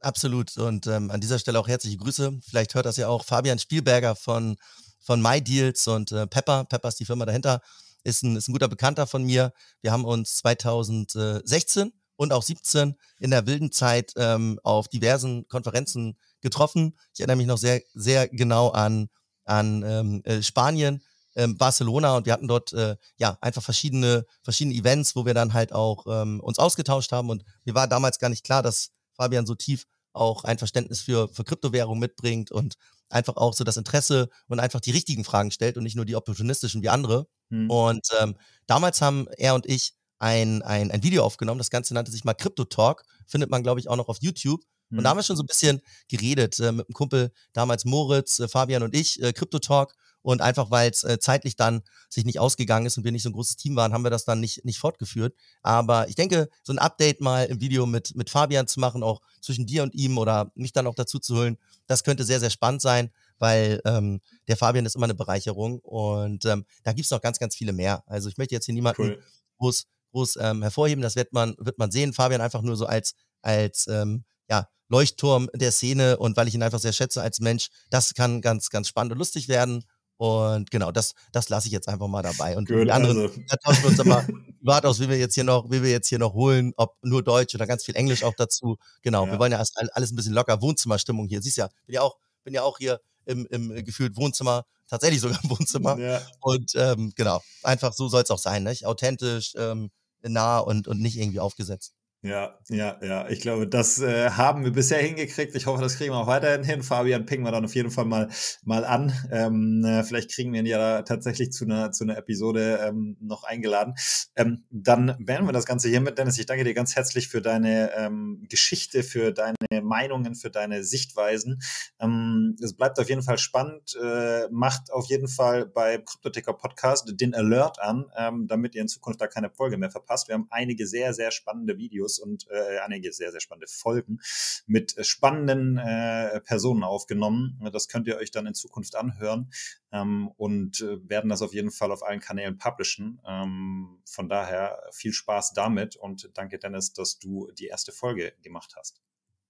[0.00, 0.56] Absolut.
[0.58, 2.40] Und ähm, an dieser Stelle auch herzliche Grüße.
[2.42, 4.56] Vielleicht hört das ja auch Fabian Spielberger von,
[5.00, 6.64] von MyDeals und äh, Pepper.
[6.64, 7.60] Pepper ist die Firma dahinter.
[8.02, 9.52] Ist ein, ist ein guter Bekannter von mir.
[9.80, 16.18] Wir haben uns 2016 und auch 17 in der wilden Zeit ähm, auf diversen Konferenzen
[16.40, 16.98] getroffen.
[17.14, 19.08] Ich erinnere mich noch sehr, sehr genau an,
[19.44, 21.02] an ähm, äh, Spanien
[21.36, 25.52] ähm, Barcelona und wir hatten dort äh, ja einfach verschiedene verschiedene Events, wo wir dann
[25.52, 29.46] halt auch ähm, uns ausgetauscht haben und mir war damals gar nicht klar, dass Fabian
[29.46, 32.76] so tief auch ein Verständnis für für Kryptowährung mitbringt und
[33.12, 36.16] einfach auch so das Interesse und einfach die richtigen Fragen stellt und nicht nur die
[36.16, 37.26] opportunistischen wie andere.
[37.50, 37.70] Hm.
[37.70, 41.58] Und ähm, damals haben er und ich ein, ein, ein Video aufgenommen.
[41.58, 43.02] Das Ganze nannte sich mal Crypto Talk.
[43.26, 44.62] Findet man, glaube ich, auch noch auf YouTube.
[44.90, 45.06] Und da hm.
[45.10, 48.82] haben wir schon so ein bisschen geredet äh, mit einem Kumpel, damals Moritz, äh, Fabian
[48.82, 49.94] und ich, äh, Crypto Talk.
[50.22, 53.28] Und einfach, weil es äh, zeitlich dann sich nicht ausgegangen ist und wir nicht so
[53.28, 55.34] ein großes Team waren, haben wir das dann nicht, nicht fortgeführt.
[55.62, 59.20] Aber ich denke, so ein Update mal im Video mit, mit Fabian zu machen, auch
[59.40, 62.50] zwischen dir und ihm oder mich dann auch dazu zu holen, das könnte sehr, sehr
[62.50, 67.20] spannend sein, weil ähm, der Fabian ist immer eine Bereicherung und ähm, da gibt's noch
[67.20, 68.04] ganz, ganz viele mehr.
[68.06, 69.22] Also ich möchte jetzt hier niemanden cool.
[69.58, 72.12] groß, groß ähm, hervorheben, das wird man, wird man sehen.
[72.12, 76.62] Fabian einfach nur so als, als ähm, ja, Leuchtturm der Szene und weil ich ihn
[76.62, 79.84] einfach sehr schätze als Mensch, das kann ganz, ganz spannend und lustig werden.
[80.22, 82.56] Und genau, das, das lasse ich jetzt einfach mal dabei.
[82.56, 84.24] Und Good, die anderen, da tauschen wir uns aber
[84.60, 87.24] privat aus, wie wir jetzt hier noch, wie wir jetzt hier noch holen, ob nur
[87.24, 88.76] Deutsch oder ganz viel Englisch auch dazu.
[89.02, 89.32] Genau, ja.
[89.32, 91.42] wir wollen ja erst alles ein bisschen locker, Wohnzimmerstimmung hier.
[91.42, 95.42] Siehst ja, bin ja auch, bin ja auch hier im, im gefühlt Wohnzimmer, tatsächlich sogar
[95.42, 95.98] im Wohnzimmer.
[95.98, 96.22] Ja.
[96.40, 98.86] Und ähm, genau, einfach so soll es auch sein, nicht?
[98.86, 99.90] Authentisch, ähm,
[100.22, 101.94] nah und, und nicht irgendwie aufgesetzt.
[102.24, 103.28] Ja, ja, ja.
[103.30, 105.56] Ich glaube, das äh, haben wir bisher hingekriegt.
[105.56, 106.84] Ich hoffe, das kriegen wir auch weiterhin hin.
[106.84, 108.28] Fabian pingen wir dann auf jeden Fall mal,
[108.64, 109.12] mal an.
[109.32, 113.42] Ähm, äh, vielleicht kriegen wir ihn ja tatsächlich zu einer, zu einer Episode ähm, noch
[113.42, 113.94] eingeladen.
[114.36, 116.16] Ähm, dann beenden wir das Ganze hiermit.
[116.16, 120.84] Dennis, ich danke dir ganz herzlich für deine ähm, Geschichte, für deine Meinungen, für deine
[120.84, 121.60] Sichtweisen.
[121.98, 123.98] Ähm, es bleibt auf jeden Fall spannend.
[124.00, 128.88] Äh, macht auf jeden Fall bei Kryptoticker Podcast den Alert an, ähm, damit ihr in
[128.88, 130.28] Zukunft da keine Folge mehr verpasst.
[130.28, 134.20] Wir haben einige sehr, sehr spannende Videos Videos und äh, einige sehr, sehr spannende Folgen
[134.66, 137.58] mit äh, spannenden äh, Personen aufgenommen.
[137.72, 139.50] Das könnt ihr euch dann in Zukunft anhören
[139.92, 143.20] ähm, und äh, werden das auf jeden Fall auf allen Kanälen publishen.
[143.26, 148.74] Ähm, von daher viel Spaß damit und danke Dennis, dass du die erste Folge gemacht
[148.76, 149.00] hast.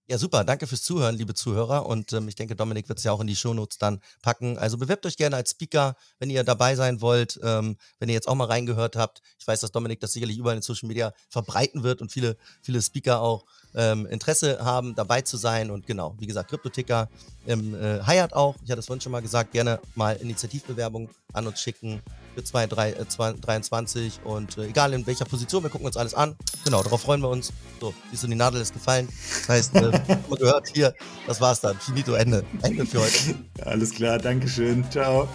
[0.09, 0.42] Ja, super.
[0.42, 1.86] Danke fürs Zuhören, liebe Zuhörer.
[1.86, 4.59] Und ähm, ich denke, Dominik wird es ja auch in die Shownotes dann packen.
[4.59, 8.26] Also bewerbt euch gerne als Speaker, wenn ihr dabei sein wollt, ähm, wenn ihr jetzt
[8.26, 9.22] auch mal reingehört habt.
[9.38, 12.82] Ich weiß, dass Dominik das sicherlich überall in Social Media verbreiten wird und viele, viele
[12.82, 13.44] Speaker auch
[13.74, 15.70] ähm, Interesse haben, dabei zu sein.
[15.70, 17.09] Und genau, wie gesagt, Kryptoticker
[17.46, 18.57] ähm, äh, heiert auch.
[18.64, 22.03] Ich hatte es vorhin schon mal gesagt, gerne mal Initiativbewerbung an uns schicken
[22.35, 26.37] für 2023 äh, und äh, egal in welcher Position, wir gucken uns alles an.
[26.64, 27.53] Genau, darauf freuen wir uns.
[27.80, 29.09] So, siehst du, die Nadel ist gefallen.
[29.41, 30.01] Das heißt, äh,
[30.39, 30.95] gehört hier,
[31.26, 31.78] das war's dann.
[31.78, 32.45] Finito, Ende.
[32.62, 33.35] Ende für heute.
[33.64, 34.85] Alles klar, Dankeschön.
[34.91, 35.28] Ciao.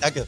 [0.00, 0.26] Danke.